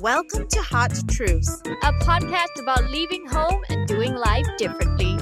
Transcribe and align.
Welcome 0.00 0.46
to 0.46 0.62
Hot 0.62 0.92
Truths, 1.10 1.60
a 1.82 1.92
podcast 2.04 2.62
about 2.62 2.88
leaving 2.88 3.26
home 3.26 3.64
and 3.68 3.88
doing 3.88 4.14
life 4.14 4.46
differently. 4.56 5.18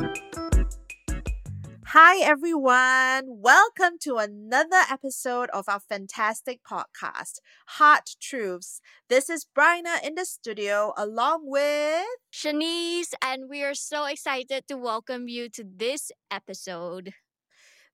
Hi, 1.87 2.19
everyone. 2.23 3.23
Welcome 3.27 3.95
to 4.03 4.17
another 4.17 4.83
episode 4.91 5.49
of 5.55 5.65
our 5.67 5.81
fantastic 5.81 6.61
podcast, 6.63 7.41
Hot 7.69 8.11
Truths. 8.21 8.83
This 9.09 9.31
is 9.31 9.47
Bryna 9.57 10.05
in 10.05 10.15
the 10.15 10.27
studio 10.27 10.93
along 10.95 11.45
with 11.45 12.05
Shanice, 12.31 13.15
and 13.25 13.49
we 13.49 13.63
are 13.63 13.75
so 13.75 14.05
excited 14.05 14.69
to 14.69 14.77
welcome 14.77 15.27
you 15.27 15.49
to 15.49 15.65
this 15.65 16.13
episode. 16.31 17.15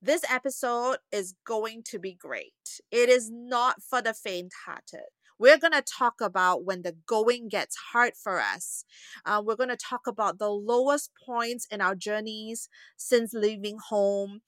This 0.04 0.24
episode 0.28 0.96
is 1.12 1.36
going 1.46 1.84
to 1.90 2.00
be 2.00 2.12
great. 2.12 2.80
It 2.90 3.08
is 3.08 3.30
not 3.32 3.76
for 3.88 4.02
the 4.02 4.14
faint 4.14 4.52
hearted. 4.66 5.06
We're 5.42 5.58
going 5.58 5.72
to 5.72 5.82
talk 5.82 6.20
about 6.20 6.64
when 6.64 6.82
the 6.82 6.94
going 7.04 7.48
gets 7.48 7.74
hard 7.92 8.12
for 8.14 8.38
us. 8.38 8.84
Uh, 9.26 9.42
we're 9.44 9.56
going 9.56 9.70
to 9.70 9.76
talk 9.76 10.06
about 10.06 10.38
the 10.38 10.50
lowest 10.50 11.10
points 11.26 11.66
in 11.68 11.80
our 11.80 11.96
journeys 11.96 12.68
since 12.96 13.34
leaving 13.34 13.78
home, 13.88 14.42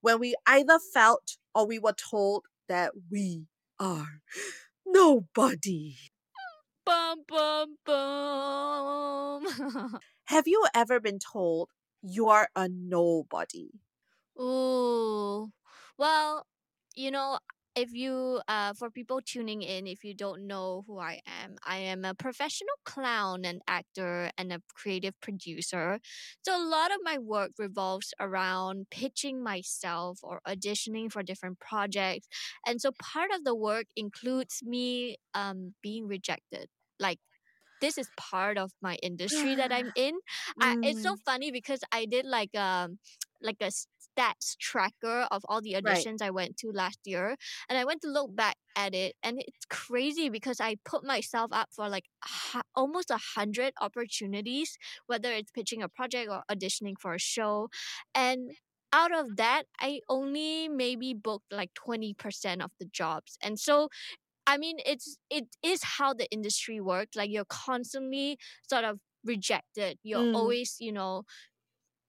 when 0.00 0.18
we 0.18 0.34
either 0.44 0.80
felt 0.80 1.36
or 1.54 1.64
we 1.64 1.78
were 1.78 1.92
told 1.92 2.46
that 2.68 2.90
we 3.08 3.46
are 3.78 4.20
nobody. 4.84 5.94
Bum, 6.84 7.22
bum, 7.28 7.76
bum. 7.86 9.46
Have 10.24 10.48
you 10.48 10.66
ever 10.74 10.98
been 10.98 11.20
told 11.20 11.68
you 12.02 12.26
are 12.30 12.48
a 12.56 12.68
nobody? 12.68 13.70
Ooh. 14.40 15.52
Well, 15.96 16.48
you 16.96 17.12
know, 17.12 17.38
if 17.74 17.92
you 17.92 18.40
uh 18.48 18.72
for 18.74 18.90
people 18.90 19.20
tuning 19.24 19.62
in 19.62 19.86
if 19.86 20.04
you 20.04 20.14
don't 20.14 20.46
know 20.46 20.84
who 20.86 20.98
i 20.98 21.20
am 21.26 21.56
i 21.66 21.76
am 21.78 22.04
a 22.04 22.14
professional 22.14 22.74
clown 22.84 23.44
and 23.44 23.60
actor 23.66 24.30
and 24.38 24.52
a 24.52 24.60
creative 24.74 25.18
producer. 25.20 25.98
So 26.44 26.56
a 26.56 26.62
lot 26.64 26.90
of 26.92 26.98
my 27.02 27.18
work 27.18 27.52
revolves 27.58 28.12
around 28.20 28.86
pitching 28.90 29.42
myself 29.42 30.18
or 30.22 30.40
auditioning 30.46 31.10
for 31.10 31.22
different 31.22 31.58
projects 31.60 32.28
and 32.66 32.80
so 32.80 32.90
part 32.92 33.30
of 33.34 33.44
the 33.44 33.54
work 33.54 33.86
includes 33.96 34.60
me 34.62 35.16
um 35.34 35.74
being 35.82 36.06
rejected. 36.06 36.68
Like 36.98 37.18
this 37.80 37.98
is 37.98 38.10
part 38.16 38.58
of 38.58 38.72
my 38.80 38.96
industry 39.02 39.54
that 39.56 39.72
I'm 39.72 39.90
in. 39.94 40.14
I, 40.60 40.74
it's 40.82 41.02
so 41.02 41.10
Mm, 41.10 41.22
funny 41.24 41.50
because 41.50 41.80
I 41.92 42.06
did 42.06 42.26
like 42.26 42.54
um 42.56 42.98
like 43.42 43.56
a 43.60 43.70
stats 44.16 44.56
tracker 44.58 45.26
of 45.30 45.44
all 45.48 45.60
the 45.62 45.72
right. 45.82 46.08
auditions 46.08 46.22
I 46.22 46.30
went 46.30 46.56
to 46.58 46.70
last 46.72 47.00
year, 47.04 47.36
and 47.68 47.78
I 47.78 47.84
went 47.84 48.02
to 48.02 48.08
look 48.08 48.34
back 48.34 48.56
at 48.76 48.94
it, 48.94 49.14
and 49.22 49.38
it's 49.40 49.66
crazy 49.70 50.28
because 50.28 50.60
I 50.60 50.76
put 50.84 51.04
myself 51.04 51.50
up 51.52 51.68
for 51.72 51.88
like 51.88 52.04
almost 52.74 53.10
a 53.10 53.18
hundred 53.36 53.74
opportunities, 53.80 54.76
whether 55.06 55.32
it's 55.32 55.50
pitching 55.50 55.82
a 55.82 55.88
project 55.88 56.30
or 56.30 56.42
auditioning 56.50 56.94
for 57.00 57.14
a 57.14 57.18
show, 57.18 57.68
and 58.14 58.52
out 58.94 59.12
of 59.14 59.36
that, 59.36 59.64
I 59.80 60.00
only 60.08 60.68
maybe 60.68 61.14
booked 61.14 61.50
like 61.50 61.72
20% 61.74 62.62
of 62.62 62.72
the 62.78 62.84
jobs. 62.86 63.38
And 63.42 63.58
so 63.58 63.88
I 64.46 64.58
mean, 64.58 64.78
it's 64.84 65.18
it 65.30 65.46
is 65.62 65.82
how 65.84 66.14
the 66.14 66.30
industry 66.30 66.80
works. 66.80 67.16
Like 67.16 67.30
you're 67.30 67.44
constantly 67.44 68.38
sort 68.68 68.84
of 68.84 68.98
rejected. 69.24 69.98
You're 70.02 70.24
Mm, 70.24 70.32
always, 70.32 70.76
you 70.80 70.92
know, 70.92 71.24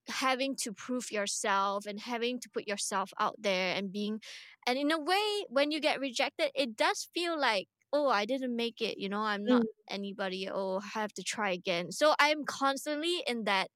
having 0.08 0.56
to 0.56 0.73
prove 0.73 1.12
yourself 1.12 1.86
and 1.86 2.00
having 2.00 2.40
to 2.40 2.50
put 2.50 2.68
yourself 2.68 3.12
out 3.20 3.36
there 3.40 3.76
and 3.76 3.92
being 3.92 4.20
and 4.68 4.78
in 4.78 4.92
a 4.92 5.00
way 5.00 5.44
when 5.50 5.72
you 5.72 5.80
get 5.80 6.00
rejected 6.00 6.52
it 6.56 6.76
does 6.76 7.09
feel 7.14 7.40
like 7.40 7.68
oh 7.94 8.09
i 8.09 8.26
didn't 8.26 8.56
make 8.56 8.81
it 8.81 8.97
you 8.97 9.08
know 9.08 9.22
i'm 9.22 9.46
not 9.46 9.62
mm, 9.62 9.68
anybody 9.90 10.50
oh 10.52 10.80
i 10.84 11.00
have 11.00 11.14
to 11.14 11.24
try 11.24 11.52
again. 11.52 11.91
So 11.91 12.16
i'm 12.19 12.44
constantly 12.44 13.24
in 13.28 13.46
that 13.46 13.69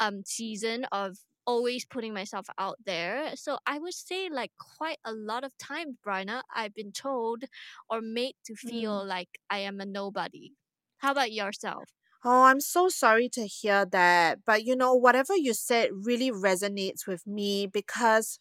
um 0.00 0.22
season 0.24 0.84
of 0.92 1.16
always 1.46 1.84
putting 1.86 2.12
myself 2.12 2.46
out 2.58 2.76
there. 2.84 3.34
So 3.36 3.58
i 3.66 3.78
would 3.78 3.94
say 3.94 4.28
like 4.28 4.52
quite 4.58 4.98
a 5.04 5.12
lot 5.12 5.44
of 5.44 5.56
times 5.58 5.96
Bryna, 6.06 6.42
i've 6.54 6.74
been 6.74 6.92
told 6.92 7.44
or 7.88 8.00
made 8.02 8.34
to 8.46 8.52
mm. 8.52 8.70
feel 8.70 9.04
like 9.06 9.28
i 9.48 9.60
am 9.60 9.80
a 9.80 9.86
nobody. 9.86 10.52
How 10.98 11.12
about 11.12 11.32
yourself 11.32 11.88
Oh, 12.24 12.44
I'm 12.44 12.60
so 12.60 12.88
sorry 12.88 13.28
to 13.30 13.46
hear 13.46 13.86
that. 13.86 14.40
But 14.44 14.64
you 14.64 14.76
know, 14.76 14.94
whatever 14.94 15.36
you 15.36 15.54
said 15.54 15.90
really 16.04 16.30
resonates 16.30 17.06
with 17.06 17.26
me 17.26 17.66
because 17.66 18.38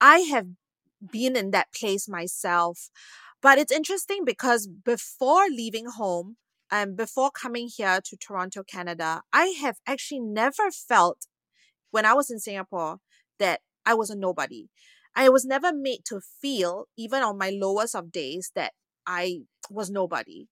I 0.00 0.20
have 0.20 0.48
been 1.12 1.36
in 1.36 1.50
that 1.52 1.72
place 1.74 2.08
myself. 2.08 2.90
But 3.42 3.58
it's 3.58 3.72
interesting 3.72 4.24
because 4.24 4.68
before 4.68 5.46
leaving 5.50 5.86
home 5.86 6.36
and 6.70 6.96
before 6.96 7.30
coming 7.30 7.68
here 7.68 8.00
to 8.04 8.16
Toronto, 8.16 8.62
Canada, 8.64 9.22
I 9.32 9.48
have 9.60 9.78
actually 9.86 10.20
never 10.20 10.70
felt 10.70 11.26
when 11.90 12.04
I 12.06 12.14
was 12.14 12.30
in 12.30 12.40
Singapore 12.40 12.98
that 13.38 13.60
I 13.86 13.94
was 13.94 14.10
a 14.10 14.16
nobody. 14.16 14.68
I 15.14 15.28
was 15.30 15.44
never 15.44 15.72
made 15.72 16.04
to 16.06 16.20
feel, 16.20 16.86
even 16.96 17.22
on 17.22 17.38
my 17.38 17.50
lowest 17.50 17.94
of 17.94 18.12
days, 18.12 18.52
that 18.54 18.72
I 19.06 19.40
was 19.70 19.90
nobody 19.90 20.48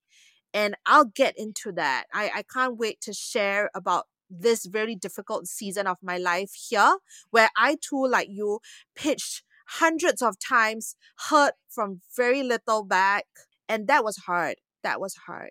and 0.55 0.77
I'll 0.87 1.05
get 1.05 1.37
into 1.37 1.73
that. 1.73 2.05
I, 2.15 2.31
I 2.37 2.43
can't 2.43 2.79
wait 2.79 3.01
to 3.03 3.13
share 3.13 3.71
about 3.75 4.07
this 4.31 4.65
very 4.65 4.95
difficult 4.95 5.49
season 5.49 5.87
of 5.87 5.99
my 6.03 6.17
life 6.17 6.53
here, 6.55 6.99
where 7.31 7.51
I 7.57 7.77
too, 7.81 8.07
like 8.07 8.29
you, 8.31 8.61
pitched 8.95 9.43
hundreds 9.67 10.23
of 10.23 10.39
times, 10.39 10.97
heard 11.29 11.53
from 11.69 12.01
very 12.17 12.43
little 12.43 12.85
back, 12.85 13.27
and 13.69 13.89
that 13.89 14.05
was 14.05 14.19
hard. 14.19 14.57
That 14.83 15.01
was 15.01 15.17
hard. 15.27 15.51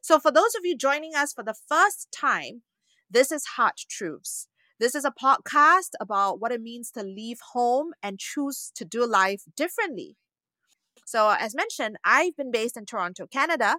So, 0.00 0.18
for 0.18 0.30
those 0.30 0.54
of 0.54 0.64
you 0.64 0.76
joining 0.76 1.14
us 1.14 1.32
for 1.32 1.42
the 1.42 1.54
first 1.68 2.08
time, 2.12 2.62
this 3.10 3.32
is 3.32 3.44
Hot 3.56 3.76
Truths. 3.88 4.48
This 4.78 4.94
is 4.94 5.04
a 5.04 5.12
podcast 5.12 5.90
about 6.00 6.40
what 6.40 6.50
it 6.50 6.60
means 6.60 6.90
to 6.92 7.02
leave 7.02 7.38
home 7.52 7.92
and 8.02 8.18
choose 8.18 8.72
to 8.74 8.84
do 8.84 9.06
life 9.06 9.42
differently. 9.56 10.16
So, 11.04 11.30
as 11.38 11.54
mentioned, 11.54 11.96
I've 12.04 12.36
been 12.36 12.50
based 12.50 12.76
in 12.76 12.86
Toronto, 12.86 13.26
Canada. 13.26 13.76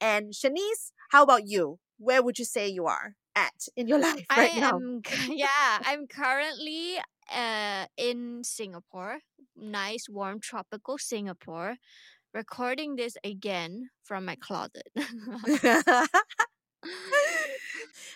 And 0.00 0.32
Shanice, 0.32 0.92
how 1.10 1.22
about 1.22 1.46
you? 1.46 1.78
Where 1.98 2.22
would 2.22 2.38
you 2.38 2.44
say 2.44 2.68
you 2.68 2.86
are 2.86 3.14
at 3.34 3.68
in 3.76 3.88
your 3.88 3.98
life 3.98 4.28
I 4.30 4.36
right 4.36 4.54
now? 4.54 4.80
am, 4.80 5.02
yeah, 5.28 5.78
I'm 5.84 6.06
currently 6.06 6.96
uh 7.34 7.86
in 7.96 8.42
Singapore, 8.44 9.18
nice, 9.56 10.06
warm, 10.08 10.40
tropical 10.40 10.98
Singapore, 10.98 11.76
recording 12.34 12.96
this 12.96 13.16
again 13.24 13.90
from 14.04 14.24
my 14.24 14.36
closet. 14.36 14.88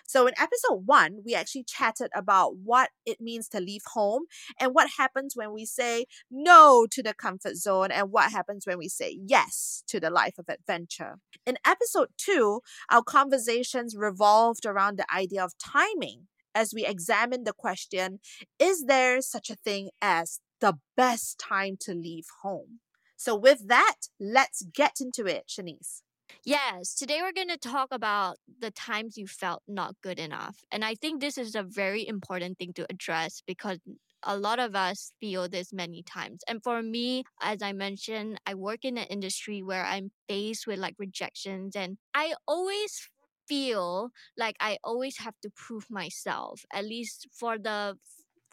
so, 0.07 0.27
in 0.27 0.35
episode 0.41 0.83
one, 0.87 1.19
we 1.25 1.35
actually 1.35 1.65
chatted 1.65 2.11
about 2.15 2.57
what 2.57 2.91
it 3.05 3.21
means 3.21 3.49
to 3.49 3.61
leave 3.61 3.83
home 3.93 4.25
and 4.61 4.75
what 4.75 4.91
happens 4.99 5.35
when 5.37 5.53
we 5.53 5.65
say 5.65 6.07
no 6.31 6.87
to 6.91 7.03
the 7.03 7.15
comfort 7.15 7.57
zone 7.57 7.91
and 7.91 8.11
what 8.11 8.31
happens 8.33 8.67
when 8.67 8.79
we 8.79 8.89
say 8.89 9.19
yes 9.27 9.83
to 9.89 10.01
the 10.01 10.11
life 10.11 10.39
of 10.39 10.47
adventure. 10.49 11.19
In 11.45 11.57
episode 11.67 12.09
two, 12.17 12.61
our 12.91 13.03
conversations 13.03 13.97
revolved 13.97 14.67
around 14.67 14.99
the 14.99 15.07
idea 15.15 15.45
of 15.45 15.53
timing 15.59 16.29
as 16.55 16.73
we 16.75 16.87
examine 16.87 17.45
the 17.45 17.53
question 17.53 18.19
is 18.59 18.85
there 18.87 19.21
such 19.21 19.51
a 19.51 19.57
thing 19.57 19.91
as 20.01 20.41
the 20.61 20.79
best 20.97 21.39
time 21.39 21.77
to 21.81 21.93
leave 21.95 22.27
home? 22.43 22.81
So, 23.17 23.35
with 23.35 23.69
that, 23.69 23.97
let's 24.21 24.63
get 24.75 24.97
into 25.01 25.27
it, 25.27 25.45
Shanice. 25.49 26.03
Yes, 26.45 26.95
today 26.95 27.21
we're 27.23 27.33
going 27.33 27.49
to 27.49 27.59
talk 27.59 27.89
about 27.91 28.37
the 28.61 28.71
times 28.71 29.17
you 29.17 29.27
felt 29.27 29.63
not 29.69 29.95
good 30.03 30.19
enough. 30.19 30.59
And 30.71 30.85
I 30.85 30.95
think 30.95 31.21
this 31.21 31.39
is 31.39 31.55
a 31.55 31.63
very 31.63 32.07
important 32.07 32.59
thing 32.59 32.73
to 32.75 32.87
address 32.91 33.43
because 33.47 33.79
a 34.23 34.37
lot 34.39 34.59
of 34.59 34.75
us 34.75 35.13
feel 35.21 35.49
this 35.49 35.73
many 35.73 36.03
times. 36.03 36.41
And 36.49 36.63
for 36.63 36.83
me, 36.83 37.25
as 37.41 37.63
I 37.63 37.73
mentioned, 37.73 38.41
I 38.47 38.55
work 38.55 38.85
in 38.85 38.99
an 38.99 39.07
industry 39.07 39.63
where 39.63 39.85
I'm 39.85 40.11
faced 40.29 40.67
with 40.67 40.79
like 40.79 40.95
rejections 40.99 41.77
and 41.77 41.99
I 42.15 42.35
always 42.49 43.09
feel 43.47 44.11
like 44.37 44.57
I 44.59 44.79
always 44.83 45.19
have 45.19 45.35
to 45.43 45.51
prove 45.55 45.87
myself, 45.91 46.65
at 46.73 46.85
least 46.85 47.29
for 47.33 47.59
the 47.59 47.97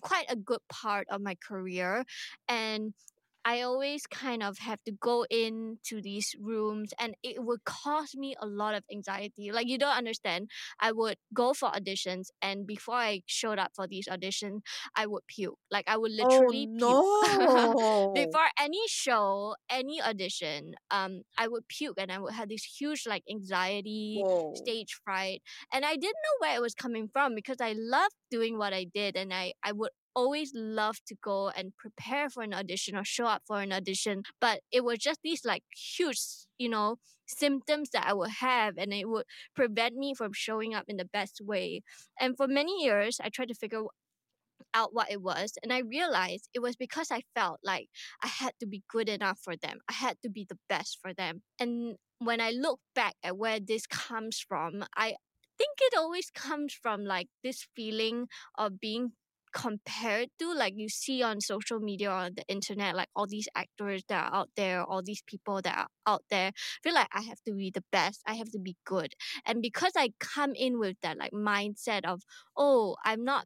quite 0.01 0.25
a 0.30 0.36
good 0.36 0.59
part 0.69 1.07
of 1.09 1.21
my 1.21 1.36
career. 1.36 2.03
And 2.48 2.94
I 3.45 3.62
always 3.62 4.06
kind 4.07 4.42
of 4.44 4.60
have 4.60 4.81
to 4.84 4.92
go 4.92 5.25
into 5.30 6.01
these 6.01 6.34
rooms 6.40 6.94
and 7.00 7.16
it 7.24 7.44
would 7.44 7.63
cause 7.66 8.16
me 8.16 8.36
a 8.42 8.45
lot 8.48 8.74
of 8.75 8.84
anxiety. 8.92 9.51
Like 9.51 9.68
you 9.68 9.78
don't 9.78 9.95
understand. 9.98 10.50
I 10.80 10.92
would 10.94 11.18
go 11.34 11.54
for 11.54 11.69
auditions 11.69 12.28
and 12.42 12.66
before 12.66 12.95
I 12.95 13.22
showed 13.25 13.60
up 13.60 13.72
for 13.75 13.88
these 13.88 14.07
auditions, 14.07 14.62
I 14.95 15.07
would 15.07 15.28
puke. 15.28 15.57
Like 15.69 15.86
I 15.88 15.98
would 15.98 16.12
Oh 16.19 16.51
literally 16.51 16.69
puke. 16.78 17.06
before 18.13 18.48
any 18.60 18.81
show, 18.88 19.56
any 19.69 20.01
audition, 20.01 20.75
um, 20.92 21.22
I 21.38 21.48
would 21.48 21.68
puke 21.68 21.96
and 21.98 22.12
I 22.12 22.19
would 22.19 22.34
have 22.34 22.50
this 22.50 22.63
huge 22.80 23.06
like 23.07 23.24
anxiety, 23.30 24.25
Whoa. 24.25 24.54
stage 24.54 25.00
fright. 25.04 25.42
And 25.72 25.86
I 25.86 25.94
didn't 25.96 26.04
know 26.24 26.48
where 26.48 26.56
it 26.56 26.62
was 26.62 26.74
coming 26.75 27.10
from 27.12 27.36
because 27.36 27.57
I 27.62 27.74
loved 27.75 28.16
doing 28.31 28.57
what 28.57 28.74
I 28.74 28.86
did 28.86 29.16
and 29.16 29.34
I, 29.34 29.54
I 29.63 29.72
would 29.74 29.92
always 30.15 30.51
loved 30.56 31.01
to 31.07 31.15
go 31.21 31.50
and 31.50 31.75
prepare 31.77 32.30
for 32.30 32.44
an 32.44 32.54
audition 32.54 32.95
or 32.95 33.04
show 33.04 33.25
up 33.25 33.44
for 33.48 33.62
an 33.62 33.74
audition, 33.74 34.24
but 34.39 34.62
it 34.71 34.83
was 34.83 35.00
just 35.00 35.19
these 35.24 35.45
like 35.45 35.63
huge, 35.75 36.19
you 36.57 36.69
know, 36.69 36.98
symptoms 37.27 37.89
that 37.92 38.06
I 38.07 38.13
would 38.13 38.30
have 38.39 38.77
and 38.77 38.94
it 38.94 39.07
would 39.10 39.25
prevent 39.56 39.95
me 39.95 40.13
from 40.13 40.33
showing 40.33 40.74
up 40.74 40.86
in 40.88 40.98
the 40.98 41.06
best 41.06 41.39
way. 41.42 41.81
And 42.19 42.36
for 42.38 42.48
many 42.48 42.83
years, 42.83 43.19
I 43.24 43.30
tried 43.30 43.50
to 43.50 43.56
figure 43.56 43.83
out 44.74 44.94
what 44.94 45.12
it 45.12 45.21
was 45.21 45.54
and 45.62 45.71
I 45.71 45.80
realized 45.80 46.50
it 46.54 46.62
was 46.62 46.75
because 46.75 47.12
I 47.12 47.24
felt 47.36 47.60
like 47.63 47.89
I 48.24 48.27
had 48.27 48.54
to 48.60 48.65
be 48.65 48.83
good 48.89 49.10
enough 49.10 49.39
for 49.44 49.56
them. 49.56 49.80
I 49.89 49.94
had 49.94 50.18
to 50.24 50.30
be 50.30 50.45
the 50.48 50.57
best 50.69 51.00
for 51.01 51.13
them. 51.13 51.42
And 51.60 51.95
when 52.19 52.42
I 52.42 52.51
look 52.51 52.80
back 52.95 53.15
at 53.24 53.38
where 53.38 53.60
this 53.60 53.86
comes 53.86 54.39
from, 54.39 54.83
I 54.95 55.15
think 55.57 55.77
it 55.81 55.98
always 55.98 56.31
comes 56.31 56.74
from 56.74 57.06
like 57.06 57.27
this 57.44 57.68
feeling 57.75 58.27
of 58.57 58.80
being 58.80 59.12
compared 59.53 60.29
to 60.39 60.53
like 60.53 60.73
you 60.75 60.89
see 60.89 61.21
on 61.23 61.39
social 61.39 61.79
media 61.79 62.11
or 62.11 62.29
the 62.35 62.44
internet 62.47 62.95
like 62.95 63.09
all 63.15 63.27
these 63.27 63.47
actors 63.55 64.03
that 64.09 64.25
are 64.31 64.35
out 64.39 64.50
there 64.55 64.83
all 64.83 65.01
these 65.03 65.21
people 65.27 65.61
that 65.61 65.77
are 65.77 65.88
out 66.07 66.23
there 66.29 66.51
feel 66.83 66.94
like 66.94 67.07
i 67.13 67.21
have 67.21 67.41
to 67.45 67.53
be 67.53 67.71
the 67.73 67.83
best 67.91 68.21
i 68.27 68.33
have 68.33 68.50
to 68.51 68.59
be 68.59 68.75
good. 68.85 69.13
And 69.45 69.61
because 69.61 69.94
i 69.95 70.09
come 70.19 70.53
in 70.55 70.79
with 70.79 70.97
that 71.01 71.17
like 71.17 71.31
mindset 71.31 72.05
of 72.05 72.21
oh 72.57 72.95
i'm 73.05 73.23
not 73.23 73.45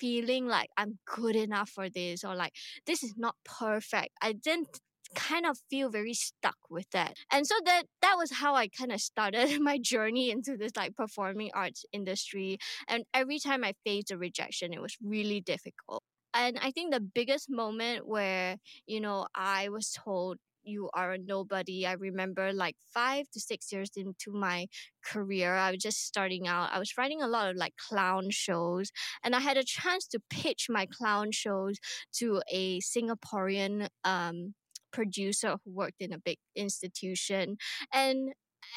feeling 0.00 0.46
like 0.46 0.70
i'm 0.76 0.98
good 1.06 1.34
enough 1.34 1.70
for 1.70 1.88
this 1.90 2.24
or 2.24 2.34
like 2.36 2.52
this 2.86 3.02
is 3.02 3.14
not 3.16 3.34
perfect 3.44 4.10
i 4.22 4.32
didn't 4.32 4.80
kind 5.14 5.46
of 5.46 5.58
feel 5.70 5.90
very 5.90 6.14
stuck 6.14 6.56
with 6.70 6.90
that. 6.90 7.14
And 7.30 7.46
so 7.46 7.54
that 7.64 7.84
that 8.02 8.14
was 8.16 8.32
how 8.32 8.54
I 8.54 8.68
kind 8.68 8.92
of 8.92 9.00
started 9.00 9.60
my 9.60 9.78
journey 9.78 10.30
into 10.30 10.56
this 10.56 10.72
like 10.76 10.94
performing 10.96 11.50
arts 11.54 11.84
industry. 11.92 12.58
And 12.86 13.04
every 13.14 13.38
time 13.38 13.64
I 13.64 13.74
faced 13.84 14.10
a 14.10 14.18
rejection, 14.18 14.72
it 14.72 14.82
was 14.82 14.96
really 15.02 15.40
difficult. 15.40 16.02
And 16.34 16.58
I 16.60 16.70
think 16.70 16.92
the 16.92 17.00
biggest 17.00 17.48
moment 17.50 18.06
where, 18.06 18.56
you 18.86 19.00
know, 19.00 19.26
I 19.34 19.70
was 19.70 19.90
told 19.90 20.38
you 20.62 20.90
are 20.94 21.12
a 21.12 21.18
nobody. 21.18 21.86
I 21.86 21.92
remember 21.92 22.52
like 22.52 22.76
five 22.92 23.24
to 23.32 23.40
six 23.40 23.72
years 23.72 23.90
into 23.96 24.32
my 24.32 24.66
career, 25.04 25.54
I 25.54 25.70
was 25.72 25.82
just 25.82 26.06
starting 26.06 26.46
out. 26.46 26.70
I 26.72 26.78
was 26.78 26.92
writing 26.98 27.22
a 27.22 27.28
lot 27.28 27.50
of 27.50 27.56
like 27.56 27.74
clown 27.76 28.30
shows, 28.30 28.90
and 29.24 29.34
I 29.34 29.40
had 29.40 29.56
a 29.56 29.64
chance 29.64 30.06
to 30.08 30.20
pitch 30.30 30.66
my 30.68 30.86
clown 30.86 31.32
shows 31.32 31.78
to 32.14 32.42
a 32.50 32.80
Singaporean 32.80 33.88
um, 34.04 34.54
producer 34.92 35.56
who 35.64 35.70
worked 35.72 36.00
in 36.00 36.12
a 36.12 36.18
big 36.18 36.38
institution 36.56 37.56
and 37.92 38.32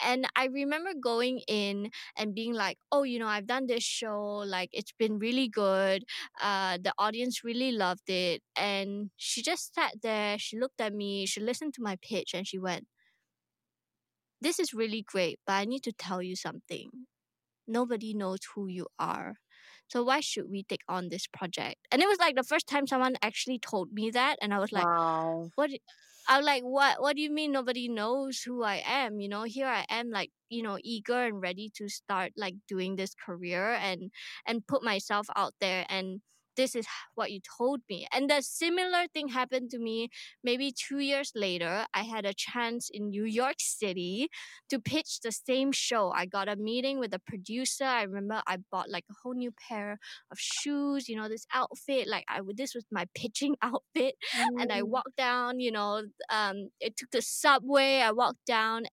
and 0.05 0.27
I 0.35 0.45
remember 0.45 0.91
going 0.93 1.39
in 1.47 1.89
and 2.17 2.35
being 2.35 2.53
like, 2.53 2.77
oh, 2.91 3.03
you 3.03 3.19
know, 3.19 3.27
I've 3.27 3.47
done 3.47 3.65
this 3.67 3.83
show, 3.83 4.37
like 4.45 4.69
it's 4.71 4.91
been 4.97 5.17
really 5.19 5.47
good. 5.49 6.03
Uh, 6.41 6.77
the 6.81 6.93
audience 6.97 7.43
really 7.43 7.71
loved 7.71 8.09
it. 8.09 8.41
And 8.55 9.09
she 9.17 9.41
just 9.41 9.73
sat 9.73 9.95
there, 10.03 10.37
she 10.37 10.57
looked 10.59 10.79
at 10.79 10.93
me, 10.93 11.25
she 11.25 11.41
listened 11.41 11.73
to 11.75 11.81
my 11.81 11.97
pitch, 12.01 12.33
and 12.33 12.47
she 12.47 12.59
went, 12.59 12.85
This 14.41 14.59
is 14.59 14.73
really 14.73 15.01
great, 15.03 15.39
but 15.45 15.53
I 15.53 15.65
need 15.65 15.83
to 15.83 15.93
tell 15.93 16.21
you 16.21 16.35
something. 16.35 17.07
Nobody 17.67 18.13
knows 18.13 18.39
who 18.55 18.67
you 18.67 18.87
are. 18.99 19.37
So 19.91 20.03
why 20.03 20.21
should 20.21 20.49
we 20.49 20.63
take 20.63 20.83
on 20.88 21.09
this 21.09 21.27
project? 21.27 21.85
And 21.91 22.01
it 22.01 22.07
was 22.07 22.17
like 22.17 22.35
the 22.35 22.43
first 22.43 22.65
time 22.65 22.88
someone 22.88 23.15
actually 23.21 23.59
told 23.59 23.91
me 23.91 24.09
that, 24.11 24.38
and 24.41 24.53
I 24.53 24.59
was 24.59 24.71
like, 24.71 24.85
wow. 24.85 25.49
what? 25.55 25.69
I'm 26.29 26.45
like, 26.45 26.63
what? 26.63 27.01
What 27.01 27.17
do 27.17 27.21
you 27.21 27.29
mean 27.29 27.51
nobody 27.51 27.89
knows 27.89 28.41
who 28.41 28.63
I 28.63 28.81
am? 28.85 29.19
You 29.19 29.27
know, 29.27 29.43
here 29.43 29.67
I 29.67 29.85
am, 29.89 30.09
like 30.09 30.31
you 30.49 30.63
know, 30.63 30.77
eager 30.81 31.25
and 31.25 31.41
ready 31.41 31.69
to 31.75 31.89
start 31.89 32.31
like 32.38 32.55
doing 32.69 32.95
this 32.95 33.13
career 33.13 33.73
and 33.73 34.11
and 34.47 34.65
put 34.65 34.81
myself 34.81 35.27
out 35.35 35.55
there 35.59 35.85
and 35.89 36.21
this 36.56 36.75
is 36.75 36.86
what 37.15 37.31
you 37.31 37.39
told 37.57 37.81
me. 37.89 38.07
And 38.13 38.30
the 38.30 38.42
similar 38.42 39.07
thing 39.13 39.30
happened 39.30 39.69
to 39.71 39.80
me 39.80 40.09
maybe 40.44 40.71
two 40.71 41.00
years 41.00 41.31
later. 41.36 41.86
I 41.94 42.03
had 42.03 42.25
a 42.25 42.33
chance 42.33 42.89
in 42.92 43.09
New 43.09 43.25
York 43.25 43.56
City 43.59 44.30
to 44.69 44.80
pitch 44.80 45.19
the 45.24 45.31
same 45.31 45.71
show. 45.71 46.12
I 46.12 46.25
got 46.25 46.50
a 46.50 46.56
meeting 46.56 47.00
with 47.00 47.13
a 47.13 47.19
producer. 47.19 47.86
I 47.86 48.03
remember 48.03 48.42
I 48.48 48.57
bought 48.71 48.89
like 48.89 49.06
a 49.09 49.13
whole 49.21 49.33
new 49.33 49.51
pair 49.68 49.98
of 50.31 50.39
shoes, 50.39 51.07
you 51.07 51.15
know, 51.15 51.30
this 51.30 51.45
outfit. 51.53 52.07
Like 52.07 52.25
I 52.27 52.42
this 52.56 52.75
was 52.75 52.86
my 52.92 53.06
pitching 53.15 53.56
outfit. 53.62 54.15
Mm. 54.36 54.62
And 54.62 54.71
I 54.71 54.81
mm. 54.81 54.88
walked 54.89 55.18
down, 55.18 55.59
you 55.59 55.71
know, 55.71 56.03
um, 56.30 56.69
it 56.80 56.98
took 56.98 57.12
the 57.12 57.21
subway. 57.21 58.00
I 58.00 58.12
walked 58.12 58.45
down 58.45 58.86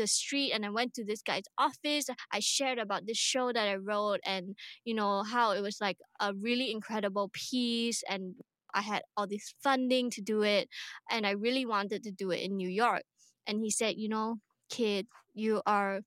the 0.00 0.06
street 0.06 0.52
and 0.52 0.64
I 0.64 0.70
went 0.70 0.94
to 0.94 1.04
this 1.04 1.22
guy's 1.22 1.44
office. 1.58 2.06
I 2.32 2.40
shared 2.40 2.78
about 2.78 3.06
this 3.06 3.18
show 3.18 3.52
that 3.52 3.68
I 3.68 3.76
wrote 3.76 4.20
and, 4.24 4.56
you 4.84 4.94
know, 4.94 5.22
how 5.22 5.52
it 5.52 5.60
was 5.62 5.78
like 5.80 5.98
a 6.20 6.32
really 6.34 6.70
incredible 6.70 7.30
piece 7.32 8.02
and 8.08 8.36
I 8.72 8.82
had 8.82 9.02
all 9.16 9.26
this 9.26 9.54
funding 9.62 10.10
to 10.12 10.22
do 10.22 10.42
it 10.42 10.68
and 11.10 11.26
I 11.26 11.32
really 11.32 11.66
wanted 11.66 12.02
to 12.04 12.12
do 12.12 12.30
it 12.30 12.40
in 12.40 12.56
New 12.56 12.68
York. 12.68 13.02
And 13.46 13.60
he 13.60 13.70
said, 13.70 13.96
you 13.98 14.08
know, 14.08 14.36
kid, 14.70 15.06
you 15.34 15.62
are, 15.66 16.00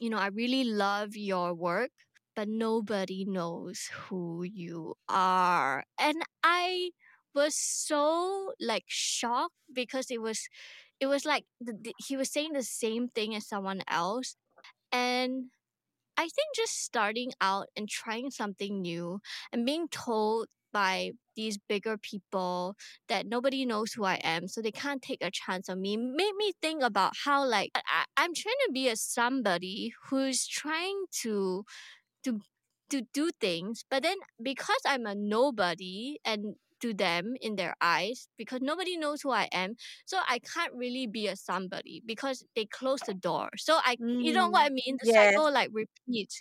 you 0.00 0.10
know, 0.10 0.18
I 0.18 0.28
really 0.28 0.64
love 0.64 1.16
your 1.16 1.54
work, 1.54 1.90
but 2.34 2.48
nobody 2.48 3.24
knows 3.26 3.88
who 3.92 4.42
you 4.44 4.94
are. 5.08 5.84
And 5.98 6.22
I 6.42 6.90
was 7.34 7.54
so 7.56 8.52
like 8.60 8.84
shocked 8.88 9.54
because 9.72 10.10
it 10.10 10.20
was 10.22 10.48
it 11.00 11.06
was 11.06 11.24
like 11.24 11.44
the, 11.60 11.72
the, 11.72 11.94
he 11.98 12.16
was 12.16 12.30
saying 12.30 12.52
the 12.52 12.62
same 12.62 13.08
thing 13.08 13.34
as 13.34 13.46
someone 13.46 13.82
else 13.88 14.36
and 14.92 15.46
i 16.16 16.22
think 16.22 16.48
just 16.54 16.82
starting 16.82 17.32
out 17.40 17.66
and 17.76 17.88
trying 17.88 18.30
something 18.30 18.82
new 18.82 19.20
and 19.52 19.66
being 19.66 19.88
told 19.88 20.48
by 20.72 21.12
these 21.36 21.58
bigger 21.68 21.96
people 21.96 22.76
that 23.08 23.26
nobody 23.26 23.64
knows 23.64 23.92
who 23.94 24.04
I 24.04 24.16
am, 24.22 24.46
so 24.46 24.60
they 24.60 24.70
can't 24.72 25.00
take 25.00 25.22
a 25.22 25.30
chance 25.30 25.70
on 25.70 25.80
me, 25.80 25.96
made 25.96 26.32
me 26.36 26.52
think 26.60 26.82
about 26.82 27.12
how 27.24 27.46
like 27.48 27.70
I, 27.74 28.04
I'm 28.18 28.34
trying 28.34 28.60
to 28.66 28.72
be 28.72 28.88
a 28.88 28.96
somebody 28.96 29.94
who's 30.10 30.46
trying 30.46 31.04
to 31.22 31.64
to 32.24 32.40
to 32.90 33.02
do 33.12 33.30
things, 33.40 33.84
but 33.90 34.02
then 34.02 34.16
because 34.42 34.80
I'm 34.86 35.06
a 35.06 35.14
nobody 35.14 36.18
and 36.24 36.54
to 36.80 36.92
them 36.94 37.34
in 37.40 37.56
their 37.56 37.74
eyes 37.80 38.28
because 38.36 38.60
nobody 38.62 38.96
knows 38.96 39.22
who 39.22 39.30
I 39.30 39.48
am. 39.52 39.74
So 40.06 40.18
I 40.28 40.38
can't 40.40 40.72
really 40.74 41.06
be 41.06 41.26
a 41.28 41.36
somebody 41.36 42.02
because 42.06 42.44
they 42.54 42.64
close 42.66 43.02
the 43.02 43.14
door. 43.14 43.50
So 43.56 43.78
I 43.84 43.96
mm, 44.00 44.22
you 44.22 44.32
know 44.32 44.48
what 44.48 44.64
I 44.66 44.68
mm, 44.68 44.74
mean? 44.74 44.98
The 45.00 45.06
yes. 45.06 45.14
cycle 45.14 45.52
like 45.52 45.70
repeats. 45.72 46.40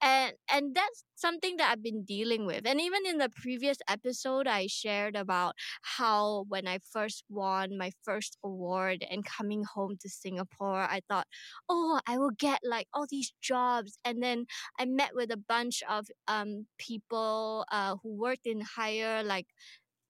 And 0.00 0.34
and 0.50 0.74
that's 0.74 1.04
something 1.14 1.56
that 1.56 1.70
I've 1.72 1.82
been 1.82 2.04
dealing 2.04 2.46
with. 2.46 2.66
And 2.66 2.80
even 2.80 3.06
in 3.06 3.18
the 3.18 3.28
previous 3.28 3.78
episode 3.88 4.46
I 4.46 4.66
shared 4.66 5.16
about 5.16 5.54
how 5.82 6.44
when 6.48 6.66
I 6.66 6.78
first 6.92 7.24
won 7.28 7.76
my 7.78 7.90
first 8.04 8.36
award 8.44 9.04
and 9.10 9.24
coming 9.24 9.64
home 9.64 9.96
to 10.00 10.08
Singapore, 10.08 10.80
I 10.82 11.00
thought, 11.08 11.26
oh, 11.68 12.00
I 12.06 12.18
will 12.18 12.30
get 12.30 12.60
like 12.64 12.88
all 12.94 13.06
these 13.08 13.32
jobs. 13.40 13.98
And 14.04 14.22
then 14.22 14.46
I 14.78 14.84
met 14.86 15.10
with 15.14 15.30
a 15.30 15.36
bunch 15.36 15.82
of 15.88 16.06
um 16.28 16.66
people 16.78 17.64
uh 17.72 17.96
who 18.02 18.10
worked 18.14 18.46
in 18.46 18.60
higher 18.60 19.22
like 19.22 19.46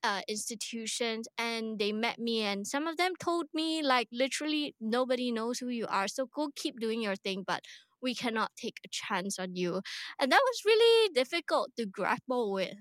uh, 0.03 0.21
institutions 0.29 1.27
and 1.37 1.79
they 1.79 1.93
met 1.93 2.19
me 2.19 2.43
and 2.43 2.67
some 2.67 2.87
of 2.87 2.97
them 2.97 3.13
told 3.19 3.47
me 3.53 3.83
like 3.83 4.09
literally 4.13 4.75
nobody 4.81 5.33
knows 5.33 5.59
who 5.59 5.69
you 5.69 5.87
are 5.89 6.07
so 6.09 6.27
go 6.27 6.51
keep 6.55 6.79
doing 6.79 7.03
your 7.03 7.17
thing 7.17 7.43
but 7.47 7.63
we 8.01 8.15
cannot 8.15 8.53
take 8.57 8.79
a 8.85 8.89
chance 8.89 9.39
on 9.39 9.57
you. 9.57 9.83
And 10.19 10.31
that 10.31 10.41
was 10.45 10.63
really 10.65 11.11
difficult 11.15 11.71
to 11.77 11.87
grapple 11.87 12.53
with. 12.53 12.75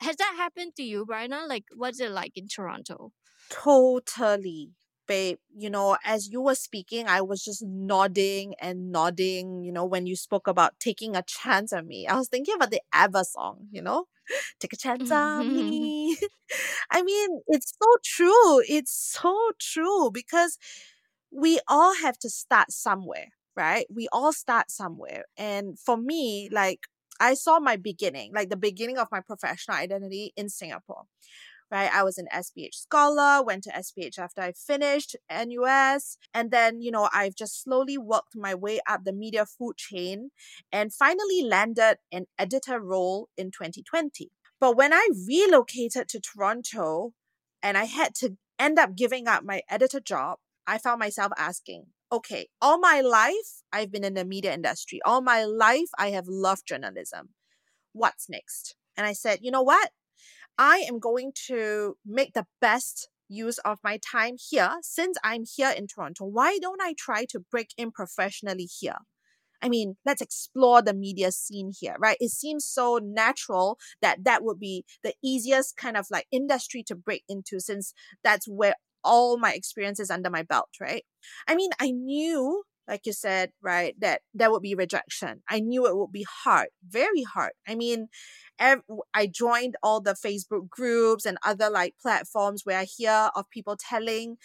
Has 0.00 0.16
that 0.16 0.34
happened 0.36 0.72
to 0.76 0.82
you 0.82 1.04
Bryna 1.04 1.48
like 1.48 1.64
what's 1.74 2.00
it 2.00 2.10
like 2.10 2.32
in 2.36 2.48
Toronto? 2.48 3.12
Totally 3.50 4.70
babe 5.10 5.38
you 5.62 5.68
know 5.68 5.96
as 6.04 6.28
you 6.32 6.40
were 6.40 6.54
speaking 6.54 7.08
I 7.08 7.20
was 7.20 7.44
just 7.44 7.62
nodding 7.64 8.54
and 8.60 8.92
nodding 8.92 9.64
you 9.64 9.72
know 9.72 9.84
when 9.84 10.06
you 10.06 10.14
spoke 10.14 10.46
about 10.46 10.78
taking 10.78 11.16
a 11.16 11.22
chance 11.22 11.72
on 11.72 11.88
me 11.88 12.06
I 12.06 12.14
was 12.16 12.28
thinking 12.28 12.54
about 12.54 12.70
the 12.70 12.82
ABBA 12.92 13.24
song 13.24 13.66
you 13.72 13.82
know 13.82 14.06
take 14.60 14.72
a 14.72 14.76
chance 14.76 15.10
on 15.10 15.46
mm-hmm. 15.46 15.56
me. 15.70 16.16
I 16.90 17.02
mean, 17.02 17.40
it's 17.48 17.72
so 17.80 17.88
true. 18.04 18.62
It's 18.68 18.92
so 18.92 19.36
true 19.60 20.10
because 20.12 20.58
we 21.30 21.60
all 21.68 21.94
have 22.02 22.18
to 22.20 22.30
start 22.30 22.72
somewhere, 22.72 23.28
right? 23.56 23.86
We 23.94 24.08
all 24.12 24.32
start 24.32 24.70
somewhere. 24.70 25.24
And 25.36 25.78
for 25.78 25.96
me, 25.96 26.48
like, 26.52 26.80
I 27.20 27.34
saw 27.34 27.60
my 27.60 27.76
beginning, 27.76 28.32
like 28.34 28.48
the 28.48 28.56
beginning 28.56 28.98
of 28.98 29.08
my 29.12 29.20
professional 29.20 29.76
identity 29.76 30.32
in 30.36 30.48
Singapore 30.48 31.04
right? 31.70 31.90
I 31.92 32.02
was 32.02 32.18
an 32.18 32.26
SPH 32.34 32.74
scholar, 32.74 33.42
went 33.42 33.64
to 33.64 33.70
SPH 33.70 34.18
after 34.18 34.40
I 34.40 34.52
finished 34.52 35.16
NUS. 35.30 36.18
And 36.34 36.50
then, 36.50 36.80
you 36.80 36.90
know, 36.90 37.08
I've 37.12 37.34
just 37.34 37.62
slowly 37.62 37.96
worked 37.96 38.36
my 38.36 38.54
way 38.54 38.80
up 38.88 39.04
the 39.04 39.12
media 39.12 39.46
food 39.46 39.76
chain 39.76 40.30
and 40.72 40.92
finally 40.92 41.42
landed 41.42 41.98
an 42.12 42.26
editor 42.38 42.80
role 42.80 43.28
in 43.36 43.50
2020. 43.50 44.30
But 44.60 44.76
when 44.76 44.92
I 44.92 45.08
relocated 45.26 46.08
to 46.08 46.20
Toronto 46.20 47.12
and 47.62 47.78
I 47.78 47.84
had 47.84 48.14
to 48.16 48.36
end 48.58 48.78
up 48.78 48.96
giving 48.96 49.26
up 49.26 49.44
my 49.44 49.62
editor 49.70 50.00
job, 50.00 50.38
I 50.66 50.78
found 50.78 50.98
myself 50.98 51.32
asking, 51.38 51.86
okay, 52.12 52.48
all 52.60 52.78
my 52.78 53.00
life 53.00 53.62
I've 53.72 53.90
been 53.90 54.04
in 54.04 54.14
the 54.14 54.24
media 54.24 54.52
industry. 54.52 55.00
All 55.04 55.20
my 55.22 55.44
life 55.44 55.88
I 55.98 56.10
have 56.10 56.26
loved 56.26 56.66
journalism. 56.66 57.30
What's 57.92 58.28
next? 58.28 58.76
And 58.96 59.06
I 59.06 59.12
said, 59.12 59.38
you 59.42 59.50
know 59.50 59.62
what? 59.62 59.90
I 60.60 60.84
am 60.86 60.98
going 60.98 61.32
to 61.46 61.96
make 62.04 62.34
the 62.34 62.44
best 62.60 63.08
use 63.30 63.56
of 63.64 63.78
my 63.82 63.98
time 63.98 64.34
here 64.38 64.76
since 64.82 65.16
I'm 65.24 65.44
here 65.56 65.70
in 65.74 65.86
Toronto. 65.86 66.26
Why 66.26 66.58
don't 66.60 66.82
I 66.82 66.94
try 66.98 67.24
to 67.30 67.40
break 67.50 67.68
in 67.78 67.90
professionally 67.90 68.68
here? 68.78 68.98
I 69.62 69.70
mean, 69.70 69.96
let's 70.04 70.20
explore 70.20 70.82
the 70.82 70.92
media 70.92 71.32
scene 71.32 71.72
here, 71.78 71.96
right? 71.98 72.18
It 72.20 72.32
seems 72.32 72.66
so 72.66 73.00
natural 73.02 73.78
that 74.02 74.24
that 74.24 74.44
would 74.44 74.60
be 74.60 74.84
the 75.02 75.14
easiest 75.24 75.78
kind 75.78 75.96
of 75.96 76.04
like 76.10 76.26
industry 76.30 76.82
to 76.88 76.94
break 76.94 77.24
into 77.26 77.58
since 77.58 77.94
that's 78.22 78.46
where 78.46 78.74
all 79.02 79.38
my 79.38 79.54
experience 79.54 79.98
is 79.98 80.10
under 80.10 80.28
my 80.28 80.42
belt, 80.42 80.68
right? 80.78 81.04
I 81.48 81.54
mean, 81.54 81.70
I 81.80 81.90
knew, 81.90 82.64
like 82.90 83.06
you 83.06 83.14
said, 83.14 83.52
right, 83.62 83.94
that 84.00 84.22
there 84.34 84.50
would 84.50 84.62
be 84.62 84.74
rejection. 84.74 85.42
I 85.48 85.60
knew 85.60 85.86
it 85.86 85.96
would 85.96 86.12
be 86.12 86.26
hard, 86.44 86.68
very 86.86 87.22
hard. 87.22 87.52
I 87.68 87.76
mean, 87.76 88.08
ev- 88.58 88.82
I 89.14 89.28
joined 89.28 89.76
all 89.82 90.00
the 90.02 90.14
Facebook 90.14 90.68
groups 90.68 91.24
and 91.26 91.38
other 91.44 91.70
like 91.70 91.94
platforms 92.02 92.62
where 92.66 92.80
I 92.80 92.84
hear 92.84 93.30
of 93.36 93.48
people 93.50 93.76
telling 93.78 94.38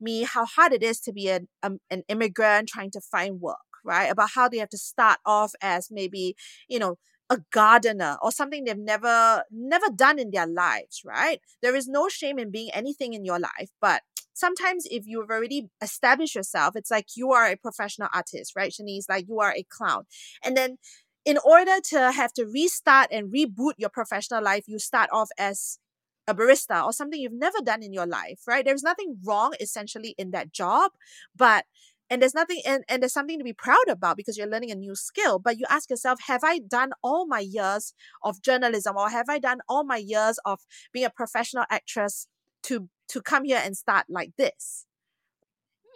me 0.00 0.22
how 0.24 0.46
hard 0.46 0.72
it 0.72 0.82
is 0.82 1.00
to 1.02 1.12
be 1.12 1.28
an, 1.28 1.48
um, 1.62 1.78
an 1.90 2.02
immigrant 2.08 2.68
trying 2.68 2.90
to 2.92 3.00
find 3.00 3.40
work, 3.40 3.58
right? 3.84 4.06
About 4.10 4.30
how 4.34 4.48
they 4.48 4.58
have 4.58 4.70
to 4.70 4.78
start 4.78 5.18
off 5.26 5.52
as 5.60 5.88
maybe, 5.90 6.36
you 6.68 6.78
know, 6.78 6.96
a 7.32 7.38
gardener 7.52 8.16
or 8.22 8.32
something 8.32 8.64
they've 8.64 8.76
never 8.76 9.44
never 9.52 9.86
done 9.94 10.18
in 10.18 10.32
their 10.32 10.48
lives, 10.48 11.02
right? 11.04 11.40
There 11.62 11.76
is 11.76 11.86
no 11.86 12.08
shame 12.08 12.40
in 12.40 12.50
being 12.50 12.70
anything 12.74 13.14
in 13.14 13.24
your 13.24 13.38
life, 13.38 13.70
but 13.80 14.02
sometimes 14.40 14.86
if 14.90 15.04
you've 15.06 15.30
already 15.30 15.68
established 15.82 16.34
yourself, 16.34 16.74
it's 16.74 16.90
like 16.90 17.08
you 17.14 17.32
are 17.32 17.46
a 17.46 17.56
professional 17.56 18.08
artist, 18.12 18.54
right? 18.56 18.72
Shanice, 18.72 19.08
like 19.08 19.26
you 19.28 19.38
are 19.40 19.52
a 19.52 19.64
clown. 19.64 20.04
And 20.42 20.56
then 20.56 20.78
in 21.24 21.38
order 21.44 21.76
to 21.90 22.12
have 22.12 22.32
to 22.32 22.46
restart 22.46 23.08
and 23.12 23.32
reboot 23.32 23.74
your 23.76 23.90
professional 23.90 24.42
life, 24.42 24.64
you 24.66 24.78
start 24.78 25.10
off 25.12 25.28
as 25.38 25.78
a 26.26 26.34
barista 26.34 26.84
or 26.84 26.92
something 26.92 27.20
you've 27.20 27.32
never 27.32 27.58
done 27.62 27.82
in 27.82 27.92
your 27.92 28.06
life, 28.06 28.40
right? 28.48 28.64
There's 28.64 28.82
nothing 28.82 29.18
wrong 29.24 29.54
essentially 29.60 30.14
in 30.16 30.30
that 30.30 30.52
job, 30.52 30.92
but 31.36 31.66
and 32.10 32.20
there's 32.20 32.34
nothing 32.34 32.60
and, 32.66 32.82
and 32.88 33.00
there's 33.00 33.12
something 33.12 33.38
to 33.38 33.44
be 33.44 33.52
proud 33.52 33.88
about 33.88 34.16
because 34.16 34.36
you're 34.36 34.48
learning 34.48 34.72
a 34.72 34.74
new 34.74 34.96
skill 34.96 35.38
but 35.38 35.58
you 35.58 35.64
ask 35.70 35.88
yourself 35.88 36.18
have 36.26 36.42
i 36.42 36.58
done 36.58 36.90
all 37.02 37.24
my 37.26 37.38
years 37.38 37.94
of 38.24 38.42
journalism 38.42 38.96
or 38.96 39.08
have 39.08 39.28
i 39.28 39.38
done 39.38 39.60
all 39.68 39.84
my 39.84 39.96
years 39.96 40.38
of 40.44 40.58
being 40.92 41.06
a 41.06 41.10
professional 41.10 41.64
actress 41.70 42.26
to 42.62 42.88
to 43.08 43.20
come 43.20 43.44
here 43.44 43.60
and 43.62 43.76
start 43.76 44.06
like 44.08 44.32
this 44.36 44.86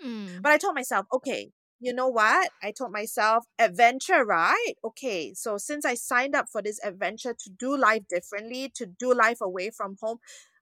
Hmm. 0.03 0.41
but 0.43 0.53
i 0.53 0.59
told 0.59 0.75
myself 0.75 1.07
okay 1.13 1.51
you 1.81 1.93
know 1.93 2.09
what 2.09 2.51
i 2.63 2.73
told 2.73 2.93
myself 2.93 3.45
adventure 3.59 4.25
right 4.25 4.75
okay 4.85 5.33
so 5.35 5.57
since 5.57 5.85
i 5.85 5.95
signed 5.95 6.35
up 6.35 6.47
for 6.51 6.61
this 6.61 6.81
adventure 6.85 7.33
to 7.33 7.51
do 7.51 7.77
life 7.77 8.03
differently 8.09 8.71
to 8.75 8.87
do 8.87 9.15
life 9.15 9.41
away 9.41 9.71
from 9.71 9.97
home 10.03 10.19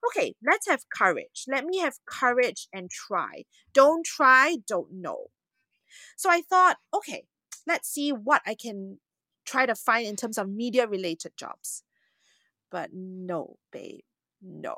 okay 0.06 0.34
let's 0.46 0.68
have 0.68 0.82
courage 0.94 1.44
let 1.48 1.64
me 1.64 1.78
have 1.78 1.94
courage 2.06 2.68
and 2.72 2.90
try 2.90 3.44
don't 3.72 4.04
try 4.04 4.56
don't 4.66 4.92
know 4.92 5.28
so 6.16 6.30
I 6.30 6.42
thought, 6.42 6.78
okay, 6.94 7.24
let's 7.66 7.88
see 7.88 8.12
what 8.12 8.42
I 8.46 8.54
can 8.54 8.98
try 9.44 9.66
to 9.66 9.74
find 9.74 10.06
in 10.06 10.16
terms 10.16 10.38
of 10.38 10.48
media 10.48 10.86
related 10.86 11.32
jobs. 11.36 11.82
But 12.70 12.90
no, 12.92 13.56
babe, 13.72 14.00
no. 14.40 14.76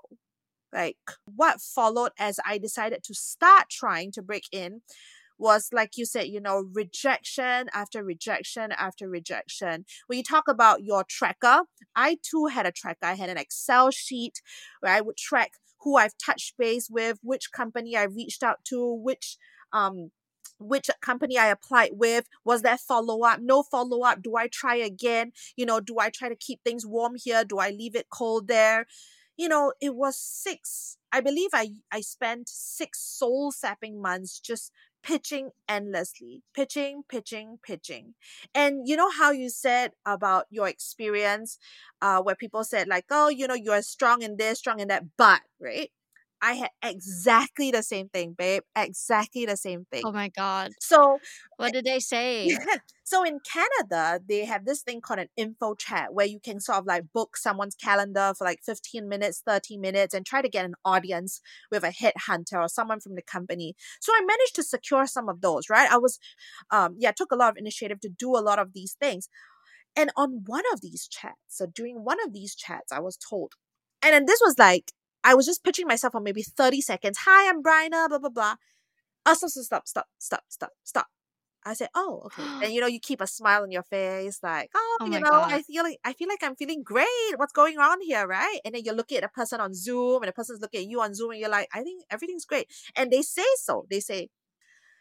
Like 0.75 0.99
what 1.25 1.61
followed 1.61 2.11
as 2.19 2.41
I 2.45 2.59
decided 2.59 3.05
to 3.05 3.15
start 3.15 3.71
trying 3.71 4.11
to 4.13 4.23
break 4.23 4.45
in 4.53 4.83
was 5.39 5.69
like 5.73 5.97
you 5.97 6.05
said, 6.05 6.29
you 6.29 6.41
know, 6.41 6.65
rejection 6.73 7.69
after 7.73 8.05
rejection 8.05 8.73
after 8.73 9.09
rejection. 9.09 9.85
When 10.07 10.17
you 10.17 10.23
talk 10.23 10.49
about 10.49 10.85
your 10.85 11.05
tracker, 11.05 11.63
I 11.97 12.19
too 12.23 12.47
had 12.47 12.67
a 12.67 12.73
tracker. 12.73 13.07
I 13.07 13.15
had 13.15 13.31
an 13.31 13.39
Excel 13.39 13.91
sheet 13.91 14.41
where 14.81 14.93
I 14.93 15.01
would 15.01 15.17
track 15.17 15.53
who 15.81 15.97
I've 15.97 16.17
touched 16.19 16.57
base 16.59 16.89
with, 16.91 17.19
which 17.23 17.53
company 17.53 17.97
I 17.97 18.05
reached 18.05 18.43
out 18.43 18.65
to, 18.67 18.95
which 18.95 19.37
um 19.73 20.11
which 20.61 20.89
company 21.03 21.37
I 21.37 21.49
applied 21.49 21.91
with. 21.95 22.27
Was 22.45 22.63
there 22.63 22.79
follow 22.79 23.23
up? 23.25 23.41
No 23.41 23.63
follow 23.65 24.03
up. 24.03 24.23
Do 24.23 24.37
I 24.37 24.47
try 24.49 24.77
again? 24.77 25.33
You 25.57 25.67
know, 25.67 25.81
do 25.81 25.97
I 25.99 26.11
try 26.11 26.29
to 26.29 26.37
keep 26.37 26.61
things 26.63 26.87
warm 26.87 27.15
here? 27.17 27.45
Do 27.45 27.59
I 27.59 27.71
leave 27.71 27.97
it 27.97 28.07
cold 28.11 28.49
there? 28.49 28.87
You 29.37 29.49
know, 29.49 29.73
it 29.81 29.95
was 29.97 30.17
six. 30.17 30.97
I 31.13 31.21
believe 31.21 31.51
I 31.53 31.71
I 31.93 32.01
spent 32.03 32.49
six 32.49 33.01
soul 33.01 33.53
sapping 33.53 34.01
months 34.01 34.39
just 34.41 34.71
pitching 35.03 35.51
endlessly, 35.69 36.43
pitching, 36.55 37.03
pitching, 37.09 37.59
pitching. 37.63 38.15
And 38.55 38.89
you 38.89 38.97
know 38.97 39.11
how 39.11 39.33
you 39.33 39.51
said 39.51 39.93
about 40.07 40.47
your 40.51 40.69
experience, 40.69 41.59
uh, 42.01 42.23
where 42.23 42.35
people 42.37 42.65
said 42.65 42.89
like, 42.89 43.07
oh, 43.11 43.29
you 43.29 43.47
know, 43.47 43.55
you're 43.55 43.83
strong 43.83 44.23
in 44.23 44.37
this, 44.37 44.59
strong 44.61 44.81
in 44.81 44.89
that, 44.89 45.05
but 45.19 45.43
right 45.61 45.91
I 46.45 46.55
had 46.55 46.71
exactly 46.83 47.71
the 47.71 47.83
same 47.83 48.09
thing, 48.11 48.35
babe. 48.35 48.63
Exactly 48.77 49.47
the 49.47 49.57
same 49.57 49.87
thing. 49.91 50.05
Oh 50.05 50.13
my 50.13 50.29
god. 50.29 50.73
So, 50.81 51.19
What 51.57 51.73
did 51.73 51.85
they 51.85 52.01
say? 52.01 52.49
yeah. 52.49 52.77
So 53.07 53.23
in 53.23 53.39
Canada, 53.41 54.21
they 54.27 54.45
have 54.47 54.65
this 54.65 54.83
thing 54.83 55.01
called 55.01 55.21
an 55.21 55.29
info 55.37 55.75
chat 55.75 56.15
where 56.15 56.27
you 56.27 56.41
can 56.41 56.59
sort 56.61 56.79
of 56.79 56.87
like 56.87 57.13
book 57.13 57.37
someone's 57.37 57.75
calendar 57.75 58.33
for 58.37 58.45
like 58.45 58.61
15 58.65 59.09
minutes, 59.09 59.43
30 59.47 59.77
minutes 59.77 60.15
and 60.15 60.25
try 60.27 60.43
to 60.43 60.49
get 60.49 60.65
an 60.65 60.75
audience 60.85 61.41
with 61.71 61.85
a 61.85 61.89
headhunter 61.91 62.61
or 62.63 62.69
someone 62.69 63.01
from 63.01 63.15
the 63.15 63.23
company. 63.23 63.75
So 64.01 64.13
I 64.13 64.23
managed 64.27 64.55
to 64.57 64.63
secure 64.63 65.07
some 65.07 65.29
of 65.29 65.41
those, 65.43 65.71
right? 65.71 65.91
I 65.91 65.99
was 65.99 66.19
um 66.71 66.97
yeah, 66.99 67.13
took 67.13 67.33
a 67.33 67.37
lot 67.37 67.51
of 67.53 67.59
initiative 67.59 68.01
to 68.01 68.09
do 68.11 68.37
a 68.37 68.41
lot 68.41 68.59
of 68.59 68.73
these 68.75 68.95
things. 69.01 69.29
And 69.97 70.11
on 70.17 70.43
one 70.47 70.65
of 70.73 70.81
these 70.81 71.07
chats, 71.09 71.39
so 71.49 71.67
during 71.67 72.05
one 72.05 72.19
of 72.25 72.33
these 72.33 72.55
chats, 72.55 72.93
I 72.93 73.01
was 73.01 73.17
told, 73.17 73.53
and 74.03 74.13
then 74.13 74.27
this 74.27 74.41
was 74.45 74.59
like 74.59 74.93
I 75.25 75.35
was 75.35 75.47
just 75.47 75.65
pitching 75.65 75.87
myself 75.87 76.13
for 76.13 76.21
maybe 76.21 76.43
30 76.43 76.81
seconds. 76.83 77.19
Hi, 77.25 77.49
I'm 77.49 77.63
Bryna, 77.63 78.09
blah, 78.09 78.19
blah, 78.19 78.29
blah. 78.29 78.55
Oh, 79.27 79.35
stop, 79.35 79.51
stop, 79.51 79.89
stop, 79.89 80.07
stop, 80.19 80.43
stop, 80.49 80.71
stop. 80.85 81.07
I 81.67 81.73
said, 81.73 81.89
oh, 81.95 82.23
okay. 82.27 82.43
And 82.65 82.75
you 82.75 82.81
know, 82.83 82.87
you 82.87 83.01
keep 83.01 83.23
a 83.23 83.27
smile 83.27 83.63
on 83.63 83.71
your 83.71 83.83
face, 83.83 84.41
like, 84.43 84.71
oh, 84.75 84.99
Oh 85.01 85.07
you 85.07 85.13
know, 85.13 85.31
God. 85.31 85.51
I 85.53 85.63
feel 85.63 85.83
like 85.83 85.99
I 86.05 86.13
feel 86.13 86.29
like 86.29 86.43
I'm 86.43 86.57
feeling 86.57 86.83
great. 86.83 87.07
What's 87.37 87.55
going 87.55 87.79
on 87.79 88.03
here, 88.03 88.27
right? 88.27 88.59
And 88.65 88.75
then 88.75 88.83
you're 88.85 88.95
looking 88.95 89.19
at 89.19 89.25
a 89.25 89.29
person 89.29 89.61
on 89.61 89.73
Zoom, 89.75 90.23
and 90.23 90.29
the 90.29 90.33
person's 90.33 90.61
looking 90.61 90.81
at 90.81 90.91
you 90.91 91.01
on 91.01 91.15
Zoom, 91.15 91.31
and 91.31 91.41
you're 91.41 91.49
like, 91.49 91.69
I 91.75 91.83
think 91.83 92.05
everything's 92.11 92.45
great. 92.45 92.69
And 92.95 93.11
they 93.11 93.23
say 93.23 93.47
so. 93.57 93.87
They 93.91 94.01
say, 94.01 94.29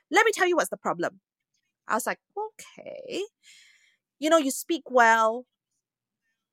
let 0.10 0.26
me 0.26 0.32
tell 0.34 0.48
you 0.48 0.56
what's 0.56 0.70
the 0.70 0.78
problem. 0.78 1.20
I 1.88 1.96
was 1.96 2.08
like, 2.08 2.20
okay. 2.38 3.24
You 4.20 4.30
know, 4.30 4.38
you 4.38 4.52
speak 4.52 4.84
well, 4.90 5.46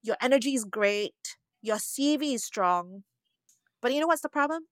your 0.02 0.16
energy 0.20 0.54
is 0.54 0.64
great, 0.64 1.36
your 1.62 1.76
CV 1.76 2.34
is 2.34 2.44
strong, 2.44 3.04
but 3.80 3.92
you 3.92 4.00
know 4.00 4.06
what's 4.06 4.22
the 4.22 4.28
problem? 4.28 4.64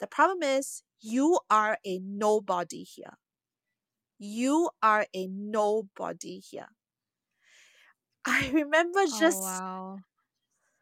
The 0.00 0.06
problem 0.06 0.42
is 0.42 0.82
you 1.00 1.40
are 1.50 1.78
a 1.84 2.00
nobody 2.00 2.82
here. 2.82 3.18
You 4.18 4.70
are 4.82 5.06
a 5.14 5.26
nobody 5.26 6.40
here. 6.40 6.68
I 8.24 8.50
remember 8.52 9.00
oh, 9.00 9.16
just 9.18 9.38
oh 9.38 9.44
wow. 9.44 9.98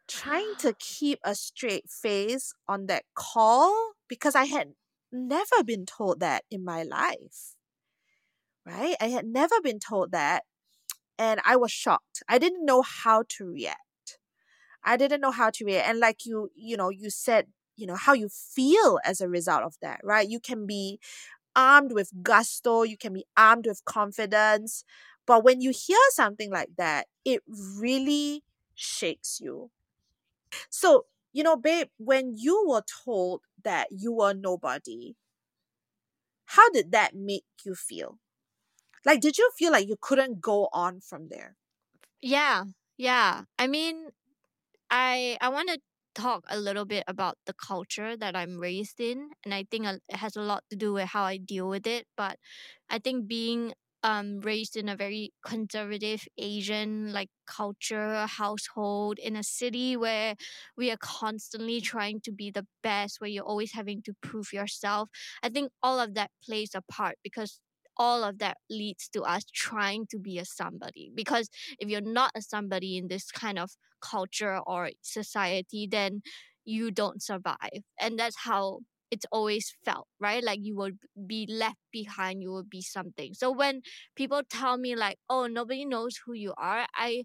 trying 0.06 0.54
to 0.58 0.74
keep 0.78 1.18
a 1.24 1.34
straight 1.34 1.88
face 1.88 2.52
on 2.68 2.86
that 2.86 3.04
call 3.14 3.92
because 4.08 4.34
I 4.34 4.44
had 4.44 4.74
never 5.10 5.64
been 5.64 5.86
told 5.86 6.20
that 6.20 6.44
in 6.50 6.64
my 6.64 6.82
life. 6.82 7.56
Right? 8.66 8.96
I 9.00 9.08
had 9.08 9.26
never 9.26 9.60
been 9.62 9.78
told 9.78 10.12
that. 10.12 10.44
And 11.18 11.40
I 11.44 11.56
was 11.56 11.70
shocked. 11.70 12.22
I 12.28 12.38
didn't 12.38 12.64
know 12.64 12.82
how 12.82 13.24
to 13.28 13.46
react. 13.46 13.89
I 14.84 14.96
didn't 14.96 15.20
know 15.20 15.30
how 15.30 15.50
to 15.50 15.64
react. 15.64 15.88
And 15.88 16.00
like 16.00 16.26
you, 16.26 16.50
you 16.54 16.76
know, 16.76 16.90
you 16.90 17.10
said, 17.10 17.48
you 17.76 17.86
know, 17.86 17.96
how 17.96 18.12
you 18.12 18.28
feel 18.28 18.98
as 19.04 19.20
a 19.20 19.28
result 19.28 19.62
of 19.62 19.76
that, 19.82 20.00
right? 20.04 20.28
You 20.28 20.40
can 20.40 20.66
be 20.66 21.00
armed 21.56 21.92
with 21.92 22.12
gusto, 22.22 22.82
you 22.84 22.96
can 22.98 23.12
be 23.14 23.26
armed 23.36 23.66
with 23.66 23.84
confidence. 23.84 24.84
But 25.26 25.44
when 25.44 25.60
you 25.60 25.72
hear 25.72 25.98
something 26.12 26.50
like 26.50 26.70
that, 26.78 27.08
it 27.24 27.42
really 27.48 28.44
shakes 28.74 29.40
you. 29.40 29.70
So, 30.70 31.06
you 31.32 31.42
know, 31.42 31.56
babe, 31.56 31.88
when 31.98 32.34
you 32.36 32.66
were 32.68 32.82
told 32.82 33.42
that 33.62 33.88
you 33.90 34.12
were 34.12 34.34
nobody, 34.34 35.16
how 36.44 36.68
did 36.70 36.92
that 36.92 37.14
make 37.14 37.44
you 37.64 37.74
feel? 37.74 38.18
Like, 39.04 39.20
did 39.20 39.38
you 39.38 39.50
feel 39.56 39.72
like 39.72 39.88
you 39.88 39.96
couldn't 40.00 40.40
go 40.40 40.68
on 40.72 41.00
from 41.00 41.28
there? 41.28 41.56
Yeah. 42.22 42.64
Yeah. 42.96 43.44
I 43.58 43.66
mean, 43.66 44.10
I 44.90 45.36
I 45.40 45.48
want 45.48 45.68
to 45.70 45.80
talk 46.14 46.44
a 46.48 46.58
little 46.58 46.84
bit 46.84 47.04
about 47.06 47.36
the 47.46 47.54
culture 47.54 48.16
that 48.16 48.34
I'm 48.36 48.58
raised 48.58 49.00
in, 49.00 49.30
and 49.44 49.54
I 49.54 49.64
think 49.70 49.86
a- 49.86 50.00
it 50.08 50.16
has 50.16 50.36
a 50.36 50.42
lot 50.42 50.64
to 50.70 50.76
do 50.76 50.92
with 50.94 51.08
how 51.08 51.22
I 51.24 51.36
deal 51.38 51.68
with 51.68 51.86
it. 51.86 52.06
But 52.16 52.38
I 52.88 52.98
think 52.98 53.28
being 53.28 53.74
um 54.02 54.40
raised 54.40 54.76
in 54.76 54.88
a 54.88 54.96
very 54.96 55.30
conservative 55.44 56.24
Asian 56.38 57.12
like 57.12 57.28
culture 57.46 58.26
household 58.26 59.18
in 59.18 59.36
a 59.36 59.42
city 59.44 59.94
where 59.96 60.34
we 60.76 60.90
are 60.90 60.96
constantly 60.98 61.80
trying 61.82 62.20
to 62.22 62.32
be 62.32 62.50
the 62.50 62.66
best, 62.82 63.20
where 63.20 63.28
you're 63.30 63.44
always 63.44 63.72
having 63.72 64.02
to 64.04 64.14
prove 64.22 64.52
yourself. 64.52 65.08
I 65.42 65.48
think 65.50 65.70
all 65.82 66.00
of 66.00 66.14
that 66.14 66.30
plays 66.44 66.74
a 66.74 66.82
part 66.82 67.16
because 67.22 67.60
all 68.00 68.24
of 68.24 68.38
that 68.38 68.56
leads 68.70 69.08
to 69.10 69.22
us 69.22 69.44
trying 69.54 70.06
to 70.08 70.18
be 70.18 70.38
a 70.38 70.44
somebody 70.46 71.12
because 71.14 71.50
if 71.78 71.88
you're 71.90 72.00
not 72.20 72.32
a 72.34 72.42
somebody 72.42 72.96
in 72.98 73.08
this 73.08 73.30
kind 73.30 73.58
of 73.58 73.70
culture 74.00 74.58
or 74.66 74.90
society 75.02 75.86
then 75.90 76.22
you 76.64 76.90
don't 76.90 77.22
survive. 77.22 77.82
And 78.00 78.18
that's 78.18 78.36
how 78.44 78.80
it's 79.10 79.26
always 79.32 79.74
felt 79.84 80.06
right? 80.20 80.42
Like 80.44 80.60
you 80.62 80.76
will 80.76 80.92
be 81.26 81.46
left 81.50 81.78
behind 81.92 82.42
you 82.42 82.50
will 82.50 82.64
be 82.68 82.82
something. 82.82 83.34
So 83.34 83.50
when 83.50 83.82
people 84.16 84.42
tell 84.48 84.78
me 84.78 84.94
like 84.96 85.18
oh 85.28 85.46
nobody 85.46 85.84
knows 85.84 86.20
who 86.24 86.32
you 86.34 86.54
are 86.56 86.86
i 86.94 87.24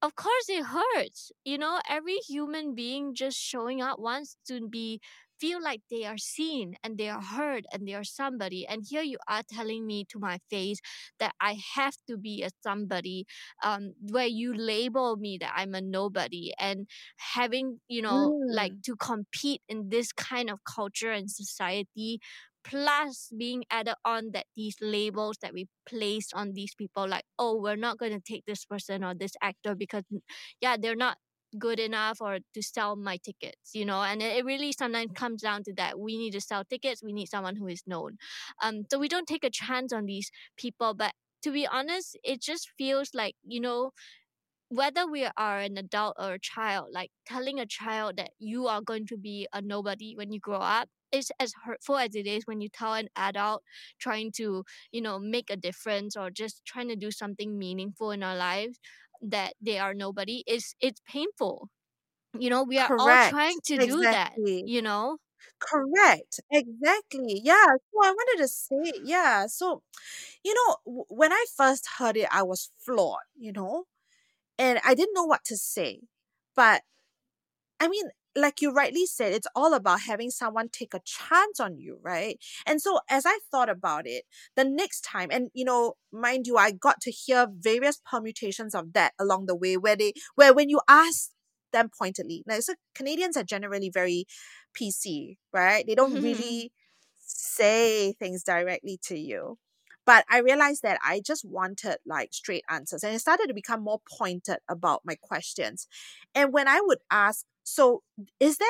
of 0.00 0.14
course 0.16 0.48
it 0.48 0.64
hurts 0.64 1.30
you 1.44 1.58
know? 1.58 1.80
Every 1.88 2.16
human 2.28 2.74
being 2.74 3.14
just 3.14 3.38
showing 3.38 3.80
up 3.82 3.98
wants 3.98 4.36
to 4.48 4.68
be 4.68 5.00
feel 5.42 5.62
like 5.62 5.82
they 5.90 6.04
are 6.06 6.18
seen 6.18 6.76
and 6.84 6.98
they 6.98 7.08
are 7.10 7.22
heard 7.22 7.66
and 7.72 7.88
they 7.88 7.94
are 7.94 8.04
somebody 8.04 8.66
and 8.66 8.84
here 8.90 9.02
you 9.02 9.18
are 9.28 9.42
telling 9.50 9.86
me 9.86 10.04
to 10.08 10.18
my 10.20 10.38
face 10.50 10.78
that 11.20 11.32
i 11.40 11.56
have 11.74 11.96
to 12.08 12.16
be 12.16 12.42
a 12.42 12.50
somebody 12.62 13.26
um 13.64 13.92
where 14.10 14.26
you 14.26 14.54
label 14.54 15.16
me 15.16 15.38
that 15.40 15.52
i'm 15.56 15.74
a 15.74 15.80
nobody 15.80 16.52
and 16.58 16.86
having 17.34 17.80
you 17.88 18.02
know 18.02 18.32
like 18.48 18.72
Mm, 18.72 18.82
to 18.84 18.96
compete 18.96 19.62
in 19.68 19.88
this 19.90 20.12
kind 20.12 20.50
of 20.50 20.60
culture 20.64 21.12
and 21.12 21.30
society 21.30 22.20
plus 22.64 23.30
being 23.36 23.64
added 23.70 23.94
on 24.04 24.30
that 24.32 24.46
these 24.56 24.76
labels 24.80 25.36
that 25.42 25.52
we 25.54 25.66
placed 25.88 26.32
on 26.34 26.52
these 26.54 26.74
people 26.76 27.08
like 27.08 27.24
oh 27.38 27.56
we're 27.60 27.76
not 27.76 27.98
going 27.98 28.12
to 28.12 28.20
take 28.20 28.44
this 28.46 28.64
person 28.64 29.04
or 29.04 29.14
this 29.14 29.32
actor 29.42 29.74
because 29.74 30.04
yeah 30.60 30.76
they're 30.80 30.96
not 30.96 31.18
good 31.58 31.78
enough 31.78 32.18
or 32.20 32.38
to 32.54 32.62
sell 32.62 32.96
my 32.96 33.16
tickets 33.18 33.70
you 33.74 33.84
know 33.84 34.02
and 34.02 34.22
it, 34.22 34.36
it 34.38 34.44
really 34.44 34.72
sometimes 34.72 35.10
comes 35.14 35.42
down 35.42 35.62
to 35.62 35.72
that 35.74 35.98
we 35.98 36.16
need 36.16 36.32
to 36.32 36.40
sell 36.40 36.64
tickets 36.64 37.02
we 37.02 37.12
need 37.12 37.26
someone 37.28 37.56
who 37.56 37.66
is 37.66 37.82
known. 37.86 38.16
Um 38.62 38.82
so 38.90 38.98
we 38.98 39.08
don't 39.08 39.26
take 39.28 39.44
a 39.44 39.50
chance 39.50 39.92
on 39.92 40.06
these 40.06 40.30
people 40.56 40.94
but 40.94 41.12
to 41.42 41.50
be 41.52 41.66
honest 41.66 42.16
it 42.24 42.40
just 42.40 42.70
feels 42.78 43.10
like 43.14 43.34
you 43.46 43.60
know 43.60 43.90
whether 44.68 45.06
we 45.06 45.28
are 45.36 45.58
an 45.58 45.76
adult 45.76 46.16
or 46.18 46.34
a 46.34 46.38
child, 46.38 46.88
like 46.92 47.10
telling 47.26 47.60
a 47.60 47.66
child 47.66 48.16
that 48.16 48.30
you 48.38 48.66
are 48.68 48.80
going 48.80 49.06
to 49.06 49.16
be 49.18 49.46
a 49.52 49.60
nobody 49.60 50.14
when 50.16 50.32
you 50.32 50.40
grow 50.40 50.58
up 50.58 50.88
is 51.12 51.30
as 51.38 51.52
hurtful 51.66 51.98
as 51.98 52.14
it 52.14 52.26
is 52.26 52.46
when 52.46 52.62
you 52.62 52.70
tell 52.70 52.94
an 52.94 53.08
adult 53.16 53.62
trying 54.00 54.32
to, 54.32 54.64
you 54.90 55.02
know, 55.02 55.18
make 55.18 55.50
a 55.50 55.56
difference 55.56 56.16
or 56.16 56.30
just 56.30 56.64
trying 56.64 56.88
to 56.88 56.96
do 56.96 57.10
something 57.10 57.58
meaningful 57.58 58.10
in 58.12 58.22
our 58.22 58.36
lives 58.36 58.78
that 59.22 59.54
they 59.60 59.78
are 59.78 59.94
nobody 59.94 60.44
is 60.46 60.74
it's 60.80 61.00
painful. 61.06 61.70
You 62.38 62.50
know, 62.50 62.62
we 62.64 62.78
are 62.78 62.92
all 62.98 63.18
trying 63.18 63.60
to 63.66 63.78
do 63.78 64.06
that, 64.08 64.40
you 64.64 64.82
know? 64.82 65.18
Correct. 65.60 66.40
Exactly. 66.50 67.40
Yeah. 67.42 67.64
So 67.92 68.02
I 68.02 68.10
wanted 68.10 68.42
to 68.42 68.48
say, 68.48 68.92
yeah. 69.02 69.46
So, 69.46 69.82
you 70.44 70.54
know, 70.54 70.76
w- 70.86 71.04
when 71.08 71.32
I 71.32 71.44
first 71.56 71.86
heard 71.98 72.16
it, 72.16 72.28
I 72.32 72.42
was 72.42 72.70
floored, 72.78 73.24
you 73.36 73.52
know, 73.52 73.84
and 74.58 74.80
I 74.84 74.94
didn't 74.94 75.14
know 75.14 75.24
what 75.24 75.44
to 75.46 75.56
say. 75.56 76.00
But 76.56 76.82
I 77.80 77.88
mean, 77.88 78.06
like 78.34 78.62
you 78.62 78.72
rightly 78.72 79.06
said, 79.06 79.32
it's 79.32 79.46
all 79.54 79.74
about 79.74 80.02
having 80.02 80.30
someone 80.30 80.68
take 80.68 80.94
a 80.94 81.00
chance 81.04 81.60
on 81.60 81.78
you, 81.78 81.98
right? 82.02 82.38
And 82.66 82.80
so 82.80 83.00
as 83.08 83.24
I 83.26 83.38
thought 83.50 83.68
about 83.68 84.06
it, 84.06 84.24
the 84.56 84.64
next 84.64 85.02
time, 85.02 85.28
and 85.30 85.50
you 85.54 85.64
know, 85.64 85.94
mind 86.12 86.46
you, 86.46 86.56
I 86.56 86.70
got 86.72 87.00
to 87.02 87.10
hear 87.10 87.46
various 87.50 88.00
permutations 88.10 88.74
of 88.74 88.92
that 88.94 89.12
along 89.18 89.46
the 89.46 89.56
way 89.56 89.76
where 89.76 89.96
they 89.96 90.14
where 90.34 90.54
when 90.54 90.68
you 90.68 90.80
ask 90.88 91.30
them 91.72 91.90
pointedly, 91.96 92.42
now 92.46 92.60
so 92.60 92.74
Canadians 92.94 93.36
are 93.36 93.44
generally 93.44 93.90
very 93.90 94.26
PC, 94.74 95.36
right? 95.52 95.86
They 95.86 95.94
don't 95.94 96.14
really 96.22 96.72
say 97.18 98.12
things 98.12 98.42
directly 98.44 98.98
to 99.04 99.18
you. 99.18 99.58
But 100.04 100.24
I 100.28 100.38
realized 100.38 100.82
that 100.82 100.98
I 101.04 101.20
just 101.24 101.44
wanted 101.44 101.98
like 102.04 102.32
straight 102.34 102.64
answers 102.68 103.04
and 103.04 103.14
I 103.14 103.18
started 103.18 103.46
to 103.46 103.54
become 103.54 103.82
more 103.84 104.00
pointed 104.18 104.58
about 104.68 105.02
my 105.04 105.14
questions. 105.22 105.86
And 106.34 106.52
when 106.52 106.66
I 106.66 106.80
would 106.80 106.98
ask, 107.10 107.44
so 107.64 108.02
is 108.40 108.58
there 108.58 108.68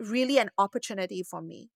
really 0.00 0.38
an 0.38 0.50
opportunity 0.58 1.22
for 1.22 1.40
me? 1.42 1.70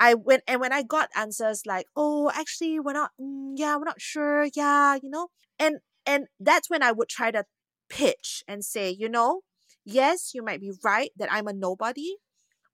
I 0.00 0.14
went 0.14 0.42
and 0.48 0.60
when 0.60 0.72
I 0.72 0.82
got 0.82 1.10
answers 1.16 1.62
like, 1.66 1.86
oh, 1.96 2.30
actually, 2.34 2.80
we're 2.80 2.92
not, 2.92 3.12
mm, 3.20 3.52
yeah, 3.56 3.76
we're 3.76 3.84
not 3.84 4.00
sure, 4.00 4.46
yeah, 4.54 4.96
you 5.02 5.08
know, 5.10 5.28
and 5.58 5.78
and 6.06 6.26
that's 6.40 6.68
when 6.68 6.82
I 6.82 6.90
would 6.92 7.08
try 7.08 7.30
to 7.30 7.44
pitch 7.88 8.42
and 8.48 8.64
say, 8.64 8.90
you 8.90 9.08
know, 9.08 9.42
yes, 9.84 10.32
you 10.34 10.42
might 10.42 10.60
be 10.60 10.72
right 10.82 11.10
that 11.16 11.32
I'm 11.32 11.46
a 11.46 11.52
nobody, 11.52 12.16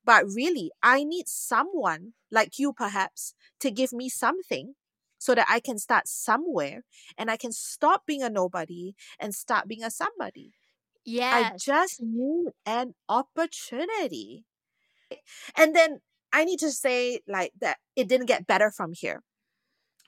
but 0.05 0.25
really, 0.27 0.71
I 0.83 1.05
need 1.05 1.29
someone 1.29 2.15
like 2.31 2.59
you, 2.59 2.73
perhaps, 2.73 3.35
to 3.61 3.71
give 3.71 3.93
me 3.93 4.09
something 4.09 4.75
so 5.19 5.35
that 5.35 5.47
I 5.51 5.61
can 5.61 5.79
start 5.79 6.09
somewhere 6.09 6.85
and 7.19 7.31
I 7.31 7.37
can 7.37 7.53
stop 7.53 8.07
being 8.07 8.23
a 8.23 8.31
nobody 8.31 8.95
and 9.21 9.35
start 9.35 9.69
being 9.69 9.85
a 9.85 9.91
somebody. 9.91 10.55
I 11.31 11.45
just 11.57 12.01
need 12.03 12.53
an 12.67 12.95
opportunity. 13.09 14.45
And 15.57 15.75
then 15.75 16.01
I 16.33 16.45
need 16.45 16.59
to 16.61 16.71
say, 16.71 17.21
like, 17.29 17.53
that 17.61 17.79
it 17.97 18.09
didn't 18.09 18.27
get 18.27 18.47
better 18.47 18.71
from 18.71 18.93
here, 18.95 19.23